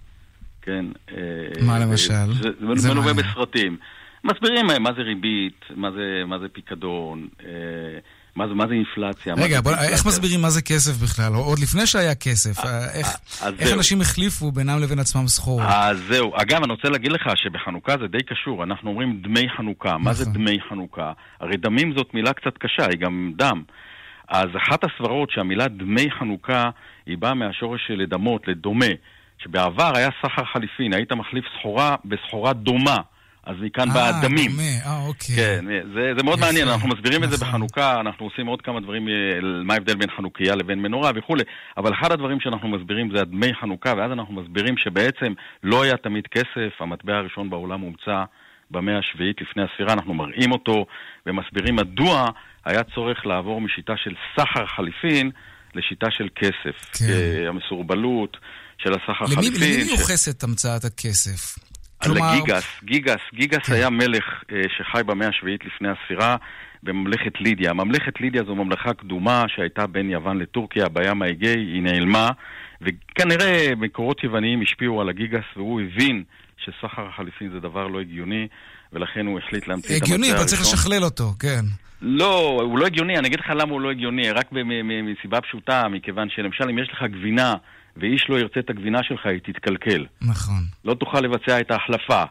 [0.63, 0.85] כן?
[1.13, 2.33] אה, מה למשל?
[2.43, 3.13] זה, זה זה מלווה.
[3.13, 3.77] בסרטים.
[4.25, 7.99] מסבירים מה זה ריבית, מה זה, מה זה פיקדון, אה,
[8.37, 9.35] מה זה, מה זה אינפלציה.
[9.35, 9.93] רגע, זה בוא, אינפלציה.
[9.95, 11.33] איך מסבירים מה זה כסף בכלל?
[11.35, 13.77] עוד לפני שהיה כסף, אה, איך- אז איך זהו.
[13.79, 15.89] אנשים החליפו בינם לבין עצמם סחורה?
[15.89, 16.33] אז זהו.
[16.43, 18.65] אגב, אני רוצה להגיד לך שבחנוכה זה די קשור.
[18.65, 19.99] אנחנו אומרים דמי חנוכה.
[19.99, 20.35] מה זה נכון.
[20.35, 21.13] דמי חנוכה?
[21.41, 23.63] הרי דמים זאת מילה קצת קשה, היא גם דם.
[24.29, 26.71] אז אחת הסברות שהמילה דמי חנוכה
[27.07, 28.87] היא באה מהשורש של לדמות, לדומה.
[29.43, 32.97] שבעבר היה סחר חליפין, היית מחליף סחורה בסחורה דומה.
[33.51, 34.51] אז מכאן בא אה, הדמים.
[34.51, 35.37] דומה, אה, אוקיי.
[35.37, 37.49] כן, זה, זה מאוד יפה, מעניין, אנחנו מסבירים את זה נכון.
[37.49, 39.13] בחנוכה, אנחנו עושים עוד כמה דברים, אה,
[39.65, 41.43] מה ההבדל בין חנוכיה לבין מנורה וכולי,
[41.77, 45.33] אבל אחד הדברים שאנחנו מסבירים זה הדמי חנוכה, ואז אנחנו מסבירים שבעצם
[45.63, 48.25] לא היה תמיד כסף, המטבע הראשון בעולם הומצא
[48.71, 50.87] במאה השביעית לפני הספירה, אנחנו מראים אותו
[51.27, 52.29] ומסבירים מדוע
[52.65, 55.31] היה צורך לעבור משיטה של סחר חליפין
[55.75, 56.77] לשיטה של כסף.
[56.99, 57.05] כן.
[57.11, 58.37] אה, המסורבלות
[58.79, 59.61] של הסחר למי חליפין.
[59.75, 61.70] למי ש- מיוחסת המצאת הכסף?
[62.01, 66.37] על הגיגס, גיגס, גיגס היה מלך אה, שחי במאה השביעית לפני הספירה
[66.83, 67.73] בממלכת לידיה.
[67.73, 72.29] ממלכת לידיה זו ממלכה קדומה שהייתה בין יוון לטורקיה בים האגאי, היא נעלמה,
[72.81, 76.23] וכנראה מקורות יווניים השפיעו על הגיגס והוא הבין
[76.57, 78.49] שסחר החליפין זה דבר לא הגיוני,
[78.93, 80.39] ולכן הוא החליט להמציא את הגיוני, הראשון.
[80.39, 81.65] אבל צריך לשכלל אותו, כן.
[82.03, 84.53] לא, הוא לא הגיוני, אני אגיד לך למה הוא לא הגיוני, רק
[85.03, 87.55] מסיבה פשוטה, מכיוון שלמשל אם יש לך גבינה
[87.97, 90.07] ואיש לא ירצה את הגבינה שלך, היא תתקלקל.
[90.23, 90.63] נכון.
[90.85, 92.25] לא תוכל לבצע את ההחלפה.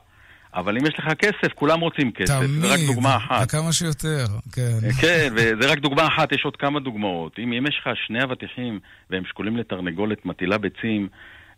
[0.54, 2.40] אבל אם יש לך כסף, כולם רוצים כסף.
[2.40, 3.42] תמיד, זה רק דוגמה אחת.
[3.46, 4.78] וכמה שיותר, כן.
[5.02, 7.40] כן, וזה רק דוגמה אחת, יש עוד כמה דוגמאות.
[7.40, 11.08] אם, אם יש לך שני אבטיחים והם שקולים לתרנגולת מטילה ביצים,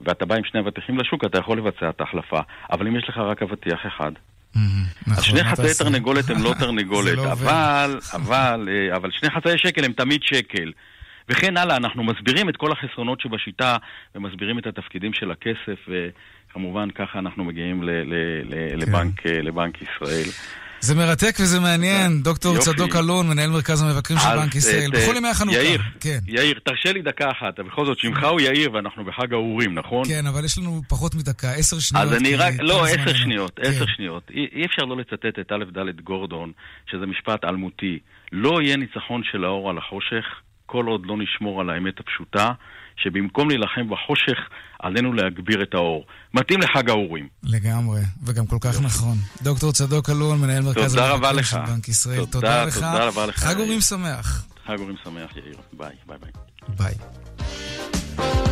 [0.01, 2.39] ואתה בא עם שני אבטיחים לשוק, אתה יכול לבצע את ההחלפה.
[2.71, 4.11] אבל אם יש לך רק אבטיח אחד,
[4.55, 4.61] אז
[5.07, 5.73] נכון, שני מה חצאי?
[5.77, 7.31] תרנגולת הם לא תרנגולת, לא.
[7.31, 10.71] אבל, אבל, אה, אבל שני חצאי שקל הם תמיד שקל.
[11.29, 13.77] וכן הלאה, אנחנו מסבירים את כל החסרונות שבשיטה,
[14.15, 17.83] ומסבירים את התפקידים של הכסף, וכמובן ככה אנחנו מגיעים
[18.75, 20.29] לבנק, אה, לבנק ישראל.
[20.81, 22.21] זה מרתק וזה מעניין.
[22.23, 22.65] דוקטור יופי.
[22.65, 24.89] צדוק אלון, מנהל מרכז המבקרים של בנק ישראל.
[24.89, 25.57] את, אה, בכל ימי החנוכה.
[25.57, 26.19] יאיר, כן.
[26.27, 30.07] יאיר, תרשה לי דקה אחת, בכל זאת, שמך הוא יאיר ואנחנו בחג האורים, נכון?
[30.07, 32.05] כן, אבל יש לנו פחות מדקה, עשר שניות.
[32.05, 33.13] אז אני רק, לא, עשר.
[33.13, 33.69] שניות, כן.
[33.69, 34.23] עשר שניות.
[34.33, 36.51] אי אי אפשר לא לצטט את א' ד' גורדון,
[36.91, 37.99] שזה משפט אלמותי.
[38.31, 40.25] לא יהיה ניצחון של האור על החושך,
[40.65, 42.49] כל עוד לא נשמור על האמת הפשוטה,
[43.03, 44.39] שבמקום להילחם בחושך,
[44.79, 46.05] עלינו להגביר את האור.
[46.33, 47.27] מתאים לחג האורים.
[47.43, 49.17] לגמרי, וגם כל כך נכון.
[49.41, 51.45] דוקטור צדוק אלון, מנהל מרכז לך.
[51.45, 52.17] של בנק ישראל.
[52.17, 52.75] תודה, תודה לך.
[52.75, 53.59] תודה רבה לך, חג.
[53.59, 54.45] אורים שמח.
[54.67, 55.57] חג אורים שמח, יאיר.
[55.73, 56.17] ביי, ביי
[56.77, 56.95] ביי.
[58.17, 58.50] ביי.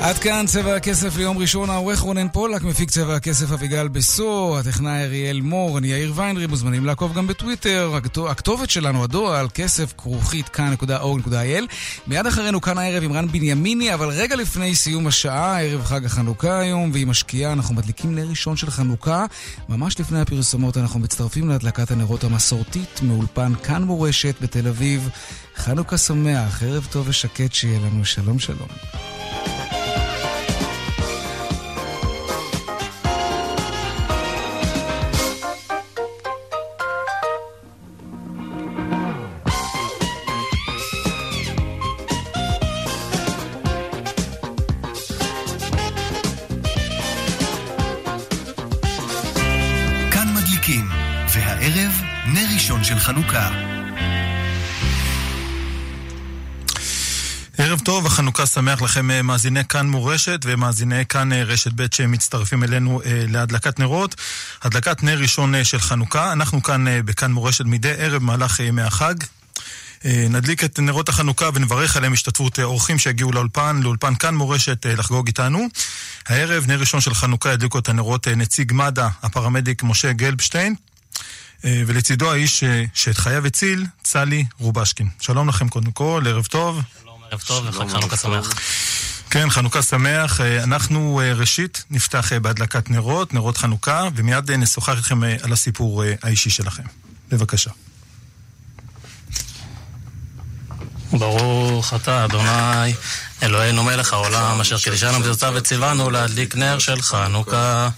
[0.00, 5.04] עד כאן צבע הכסף ליום ראשון, העורך רונן פולק, מפיק צבע הכסף אביגל בסו, הטכנאי
[5.04, 11.64] אריאל מור, אני יאיר ויינרי, מוזמנים לעקוב גם בטוויטר, הכתובת שלנו, הדואל, כסף כרוכית כאן.org.il.
[12.06, 16.58] מיד אחרינו כאן הערב עם רן בנימיני, אבל רגע לפני סיום השעה, ערב חג החנוכה
[16.58, 19.26] היום, ועם השקיעה אנחנו מדליקים נר ראשון של חנוכה.
[19.68, 25.08] ממש לפני הפרסומות אנחנו מצטרפים להדלקת הנרות המסורתית מאולפן כאן מורשת בתל אביב.
[25.56, 29.17] חנוכה שמח, ערב טוב ושקט שיהיה לנו, שלום שלום.
[58.48, 63.78] שמח לכם אה, מאזיני כאן מורשת ומאזיני כאן אה, רשת ב' שמצטרפים אלינו אה, להדלקת
[63.78, 64.14] נרות.
[64.62, 66.32] הדלקת נר ראשון של חנוכה.
[66.32, 69.14] אנחנו כאן בכאן מורשת מדי ערב במהלך ימי החג.
[70.04, 75.66] נדליק את נרות החנוכה ונברך עליהם השתתפות אורחים שיגיעו לאולפן, לאולפן כאן מורשת לחגוג איתנו.
[76.26, 80.74] הערב, נר ראשון של חנוכה, ידליקו את הנרות נציג מד"א, הפרמדיק משה גלבשטיין,
[81.64, 85.08] ולצידו האיש שאת חייו הציל, צלי רובשקין.
[85.20, 86.80] שלום לכם קודם כל, ערב טוב.
[87.02, 88.50] שלום, ערב טוב וחג חנוכה שמח.
[89.30, 90.40] כן, חנוכה שמח.
[90.40, 96.82] אה, אנחנו ראשית נפתח בהדלקת נרות, נרות חנוכה, ומיד נשוחח איתכם על הסיפור האישי שלכם.
[97.28, 97.70] בבקשה.
[101.12, 102.94] ברוך אתה, אדוני,
[103.42, 107.88] אלוהינו מלך העולם, אשר קידשנו ברצה וציוונו להדליק נר של חנוכה.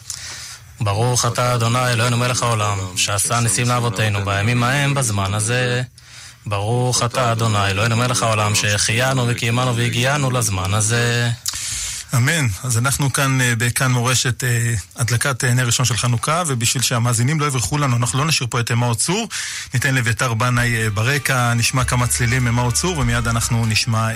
[0.81, 5.83] ברוך אתה, אדוני, אלוהינו מלך העולם, שעשה ניסים לאבותינו בימים ההם, בזמן הזה.
[6.47, 11.31] ברוך אתה, אדוני, אלוהינו מלך העולם, שהחיינו וקיימנו והגיענו לזמן הזה.
[12.17, 12.47] אמן.
[12.65, 17.41] אז אנחנו כאן אה, בכאן מורשת אה, הדלקת אה, נר ראשון של חנוכה, ובשביל שהמאזינים
[17.41, 19.29] לא יברחו לנו, אנחנו לא נשאיר פה את מאור צור,
[19.75, 24.09] ניתן לאביתר בנאי ברקע, נשמע כמה צלילים ממאור צור, ומיד אנחנו נשמע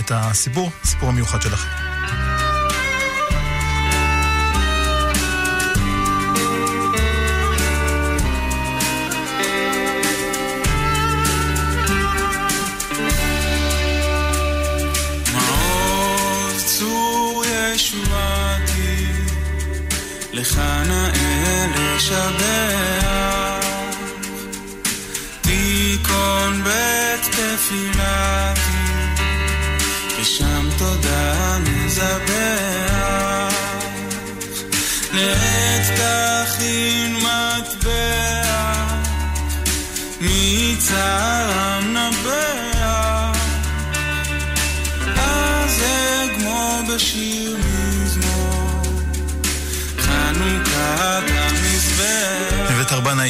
[0.00, 1.68] את הסיפור, הסיפור המיוחד שלכם.
[20.40, 23.07] לך נאה לשבח,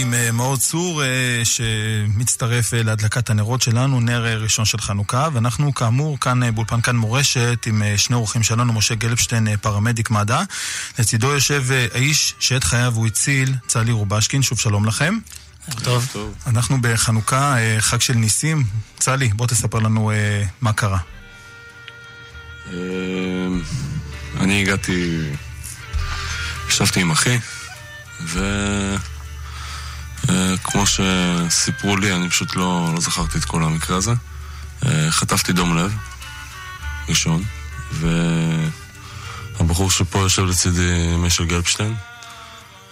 [0.01, 1.09] עם אה, מאור צור אה,
[1.45, 7.67] שמצטרף אה, להדלקת הנרות שלנו, נר ראשון של חנוכה, ואנחנו כאמור כאן באולפן כאן מורשת
[7.67, 10.43] עם שני אורחים שלנו, משה גלבשטיין, פרמדיק מד"א.
[10.99, 15.19] לצידו יושב האיש שאת חייו הוא הציל, צלי רובשקין, שוב שלום לכם.
[16.13, 16.35] טוב.
[16.47, 18.65] אנחנו בחנוכה, חג של ניסים.
[18.99, 20.13] צלי, בוא תספר לנו
[20.61, 20.99] מה קרה.
[24.41, 25.21] אני הגעתי
[26.69, 27.39] ישבתי עם אחי,
[30.25, 34.13] וכמו שסיפרו לי, אני פשוט לא, לא זכרתי את כל המקרה הזה.
[34.87, 35.95] אה, חטפתי דום לב,
[37.09, 37.43] ראשון,
[39.61, 41.95] והבחור שפה יושב לצידי, משל גלבשטיין,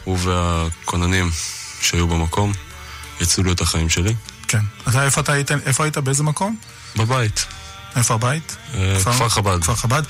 [0.05, 1.31] הוא והכוננים
[1.81, 2.53] שהיו במקום,
[3.21, 4.15] יצאו את החיים שלי.
[4.49, 4.65] כן.
[4.89, 5.51] אתה איפה אתה היית?
[5.53, 5.99] איפה היית?
[5.99, 6.57] באיזה מקום?
[6.97, 7.47] בבית.
[7.97, 8.57] איפה הבית?
[8.75, 9.63] אה, כפר חב"ד.
[9.63, 10.03] כפר חב"ד.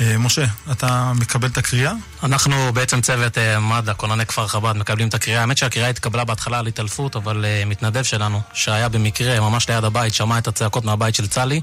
[0.00, 1.92] אה, משה, אתה מקבל את הקריאה?
[2.22, 5.40] אנחנו בעצם צוות אה, מד"א, כונני כפר חב"ד, מקבלים את הקריאה.
[5.40, 10.38] האמת שהקריאה התקבלה בהתחלה על התעלפות, אבל מתנדב שלנו, שהיה במקרה ממש ליד הבית, שמע
[10.38, 11.60] את הצעקות מהבית של צלי,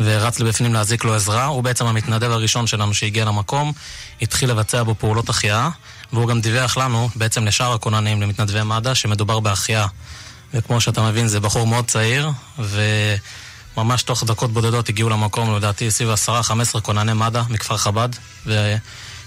[0.00, 1.44] ורץ לבפנים להזיק לו עזרה.
[1.44, 3.72] הוא בעצם המתנדב הראשון שלנו שהגיע למקום,
[4.22, 5.68] התחיל לבצע בו פעולות החייאה,
[6.12, 9.86] והוא גם דיווח לנו, בעצם לשאר הכוננים, למתנדבי מד"א, שמדובר בהחייאה.
[10.54, 12.80] וכמו שאתה מבין, זה בחור מאוד צעיר, ו...
[13.76, 18.08] ממש תוך דקות בודדות הגיעו למקום, לדעתי סביב עשרה, חמש עשרה כונני מד"א מכפר חב"ד,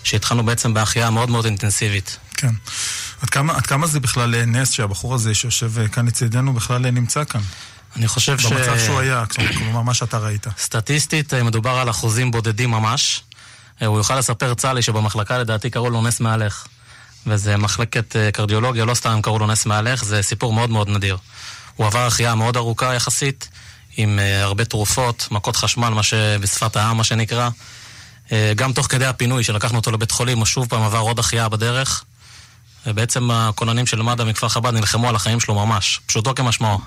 [0.03, 2.17] שהתחלנו בעצם בהחייאה מאוד מאוד אינטנסיבית.
[2.37, 2.53] כן.
[3.21, 6.85] עד כמה, עד כמה זה בכלל אה, נס שהבחור הזה שיושב אה, כאן לצידנו בכלל
[6.85, 7.41] אה, נמצא כאן?
[7.95, 8.45] אני חושב ש...
[8.45, 9.23] במצב שהוא היה,
[9.57, 10.47] כלומר מה שאתה ראית.
[10.57, 13.21] סטטיסטית מדובר על אחוזים בודדים ממש.
[13.85, 16.65] הוא יוכל לספר צה"לי שבמחלקה לדעתי קראו לו נס מהלך.
[17.27, 21.17] וזה מחלקת קרדיולוגיה, לא סתם קראו לו נס מהלך, זה סיפור מאוד מאוד נדיר.
[21.75, 23.49] הוא עבר החייאה מאוד ארוכה יחסית,
[23.97, 27.49] עם uh, הרבה תרופות, מכות חשמל, מה שבשפת העם, מה שנקרא.
[28.31, 31.49] אה, גם תוך כדי הפינוי, שלקחנו אותו לבית חולים, הוא שוב פעם עבר עוד החייאה
[31.49, 32.03] בדרך.
[32.87, 36.79] ובעצם הכוננים של מד"א מכפר חב"ד נלחמו על החיים שלו ממש, פשוטו כמשמעו.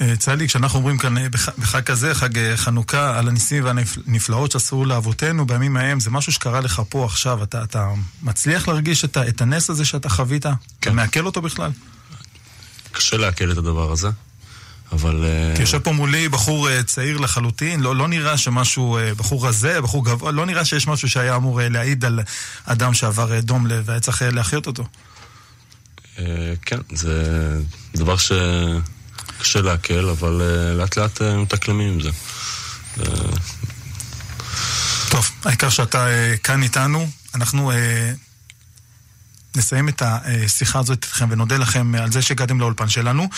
[0.00, 4.52] אה, צלי, כשאנחנו אומרים כאן אה, בח- בחג כזה, חג אה, חנוכה, על הניסים והנפלאות
[4.52, 7.42] שעשו לאבותינו בימים ההם, זה משהו שקרה לך פה עכשיו.
[7.42, 7.88] אתה, אתה
[8.22, 10.46] מצליח להרגיש את, את הנס הזה שאתה חווית?
[10.46, 10.54] כן.
[10.80, 11.70] אתה מעכל אותו בכלל?
[12.92, 14.08] קשה לעכל את הדבר הזה,
[14.92, 15.24] אבל...
[15.24, 19.48] אה, כי יושב פה מולי בחור אה, צעיר לחלוטין, לא, לא נראה שמשהו, אה, בחור
[19.48, 22.20] רזה, בחור גבוה, לא נראה שיש משהו שהיה אמור להעיד על
[22.64, 24.84] אדם שעבר דום לב והיה צריך להחיות אותו.
[26.64, 27.52] כן, זה
[27.94, 30.42] דבר שקשה לעכל, אבל
[30.78, 32.10] לאט לאט מתאקלמים עם זה.
[35.08, 36.06] טוב, העיקר שאתה
[36.42, 37.08] כאן איתנו.
[37.34, 37.72] אנחנו
[39.56, 43.28] נסיים את השיחה הזאת איתכם ונודה לכם על זה שהגעתם לאולפן שלנו.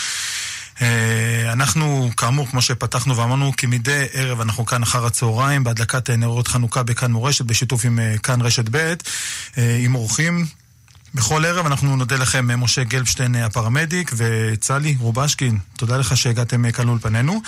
[0.82, 6.48] אה, אנחנו, כאמור, כמו שפתחנו ואמרנו, כמדי ערב אנחנו כאן אחר הצהריים בהדלקת אה, נרות
[6.48, 8.94] חנוכה בכאן מורשת, בשיתוף עם אה, כאן רשת ב',
[9.56, 10.46] עם אורחים.
[11.14, 17.42] בכל ערב אנחנו נודה לכם, משה גלבשטיין הפרמדיק וצלי רובשקין, תודה לך שהגעתם כאן לאולפנינו.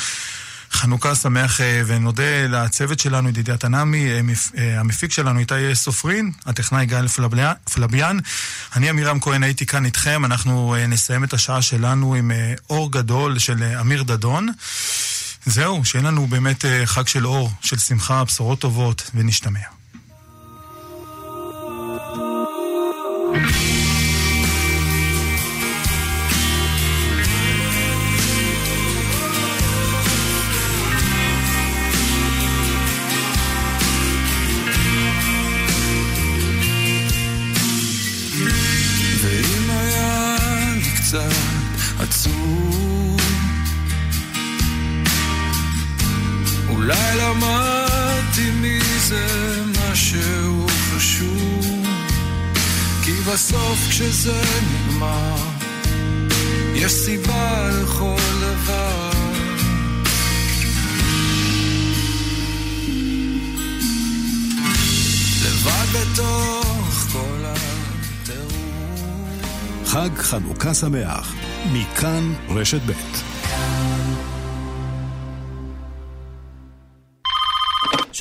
[0.73, 4.21] חנוכה שמח אה, ונודה לצוות שלנו, ידידיה תנעמי, אה,
[4.59, 7.07] אה, המפיק שלנו איתי סופרין, הטכנאי גל
[7.75, 8.19] פלביאן.
[8.77, 12.33] אני עמירם כהן הייתי כאן איתכם, אנחנו נסיים את השעה שלנו עם
[12.71, 14.49] אור גדול של אמיר דדון.
[15.47, 19.82] זהו, שיהיה לנו באמת חג של אור, של שמחה, בשורות טובות, ונשתמע.
[42.03, 43.21] עצוב
[46.69, 49.27] אולי למדתי מזה
[49.91, 51.87] משהו חשוב
[53.05, 55.37] כי בסוף כשזה נגמר
[56.75, 59.11] יש סיבה לכל דבר.
[65.45, 67.43] לבד בתוך כל
[69.93, 71.35] חג חנוכה שמח,
[71.73, 73.32] מכאן רשת ב'.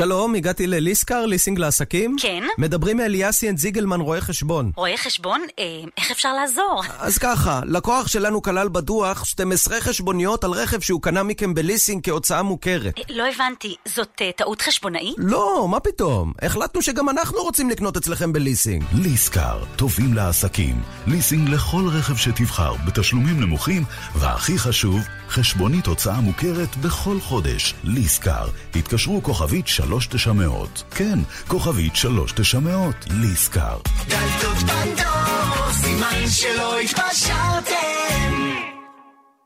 [0.01, 2.15] שלום, הגעתי לליסקאר, ליסינג לעסקים.
[2.21, 2.43] כן?
[2.57, 4.71] מדברים מאליאסי and זיגלמן, רואה חשבון.
[4.75, 5.41] רואה חשבון?
[5.59, 5.65] אה,
[5.97, 6.81] איך אפשר לעזור?
[6.99, 12.43] אז ככה, לקוח שלנו כלל בדוח 12 חשבוניות על רכב שהוא קנה מכם בליסינג כהוצאה
[12.43, 12.97] מוכרת.
[12.97, 15.15] אה, לא הבנתי, זאת אה, טעות חשבונאית?
[15.17, 16.33] לא, מה פתאום?
[16.41, 18.83] החלטנו שגם אנחנו רוצים לקנות אצלכם בליסינג.
[18.93, 20.81] ליסקר, טובים לעסקים.
[21.07, 23.83] ליסינג לכל רכב שתבחר, בתשלומים נמוכים,
[24.15, 24.99] והכי חשוב,
[25.29, 27.75] חשבונית הוצאה מוכרת בכל חודש.
[27.83, 29.67] ליסקר, התקשרו כוכבית
[29.99, 30.83] 3900.
[30.95, 32.95] כן, כוכבית 3900.
[33.09, 33.77] ליסקר.
[34.07, 38.31] דלתות פנדור, סימן שלא התפשרתם.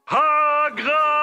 [0.10, 1.14] הגרלה!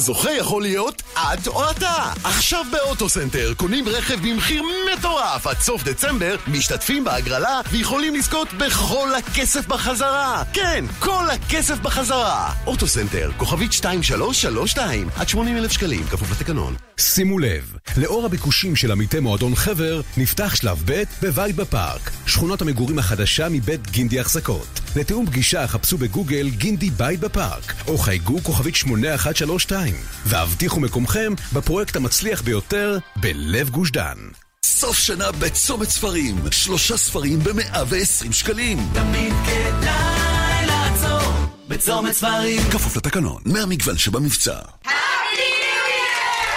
[0.00, 2.12] הזוכה יכול להיות את או אתה.
[2.24, 9.66] עכשיו באוטוסנטר קונים רכב במחיר מטורף עד סוף דצמבר, משתתפים בהגרלה ויכולים לזכות בכל הכסף
[9.66, 10.42] בחזרה.
[10.52, 12.52] כן, כל הכסף בחזרה.
[12.66, 16.74] אוטוסנטר, כוכבית 2332, עד 80 אלף שקלים, כפוף לתקנון.
[16.98, 22.98] שימו לב, לאור הביקושים של עמיתי מועדון חבר, נפתח שלב ב' בבית בפארק, שכונות המגורים
[22.98, 24.80] החדשה מבית גינדי החזקות.
[24.96, 29.89] לתיאום פגישה חפשו בגוגל גינדי בית בפארק, או חייגו כוכבית 8132,
[30.26, 34.16] והבטיחו מקומכם בפרויקט המצליח ביותר בלב גוש דן.
[34.64, 38.78] סוף שנה בצומת ספרים, שלושה ספרים ב-120 שקלים.
[38.92, 41.32] תמיד כדאי לעצור
[41.68, 42.62] בצומת ספרים.
[42.72, 44.58] כפוף לתקנון, מהמגוון שבמבצע.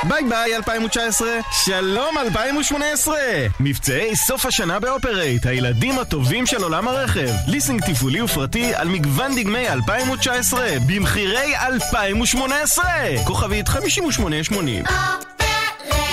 [0.07, 1.27] ביי ביי 2019,
[1.65, 3.17] שלום 2018!
[3.59, 7.29] מבצעי סוף השנה באופרייט, הילדים הטובים של עולם הרכב.
[7.47, 12.83] ליסינג תפעולי ופרטי על מגוון דגמי 2019, במחירי 2018!
[13.25, 14.83] כוכבית 5880.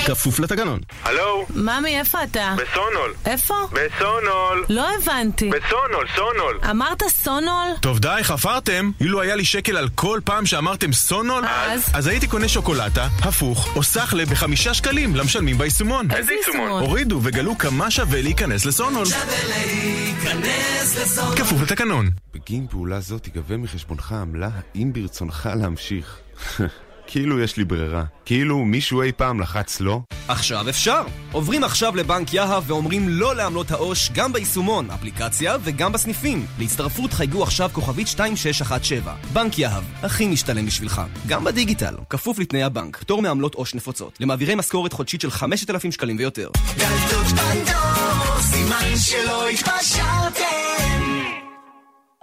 [0.07, 0.80] כפוף לתקנון.
[1.05, 1.46] הלו?
[1.55, 2.55] ממי, איפה אתה?
[2.57, 3.14] בסונול.
[3.26, 3.55] איפה?
[3.72, 4.64] בסונול.
[4.68, 5.51] לא הבנתי.
[5.51, 6.59] בסונול, סונול.
[6.70, 7.68] אמרת סונול?
[7.80, 8.90] טוב די, חפרתם?
[9.01, 11.90] אילו היה לי שקל על כל פעם שאמרתם סונול, אז?
[11.94, 16.11] אז הייתי קונה שוקולטה, הפוך, או סחלה בחמישה שקלים למשלמים ביישומון.
[16.11, 16.82] איזה יישומון?
[16.82, 19.07] הורידו וגלו כמה שווה להיכנס לסונול.
[19.48, 21.36] להיכנס לסונול.
[21.36, 22.11] כפוף לתקנון.
[22.34, 26.18] בגין פעולה זו תיגבה מחשבונך עמלה האם ברצונך להמשיך.
[27.12, 28.04] כאילו יש לי ברירה.
[28.24, 30.00] כאילו מישהו אי פעם לחץ לא.
[30.28, 31.02] עכשיו אפשר!
[31.32, 36.46] עוברים עכשיו לבנק יהב ואומרים לא לעמלות העו"ש גם ביישומון, אפליקציה וגם בסניפים.
[36.58, 39.14] להצטרפות חייגו עכשיו כוכבית 2617.
[39.32, 41.02] בנק יהב, הכי משתלם בשבילך.
[41.26, 42.96] גם בדיגיטל, כפוף לתנאי הבנק.
[42.96, 44.18] פטור מעמלות עו"ש נפוצות.
[44.20, 46.50] למעבירי משכורת חודשית של 5,000 שקלים ויותר.
[46.76, 51.09] דלתות פנדור, סימן שלא התפשרתם.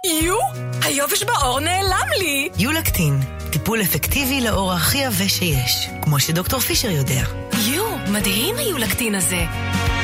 [0.06, 0.36] יו,
[0.82, 2.48] היובש בעור נעלם לי!
[2.58, 3.20] יולקטין,
[3.50, 7.22] טיפול אפקטיבי לעור הכי עבה שיש, כמו שדוקטור פישר יודע.
[7.66, 9.44] יו, מדהים היולקטין הזה.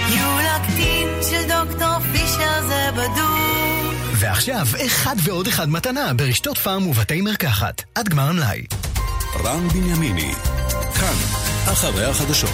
[0.09, 3.95] יולקטין של דוקטור פישר זה בדוק.
[4.13, 7.83] ועכשיו, אחד ועוד אחד מתנה ברשתות פארם ובתי מרקחת.
[7.95, 8.65] עד גמר המלאי.
[9.45, 10.33] רם בנימיני,
[10.95, 11.15] כאן,
[11.73, 12.51] אחרי החדשות.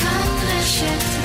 [0.00, 1.17] כאן רשת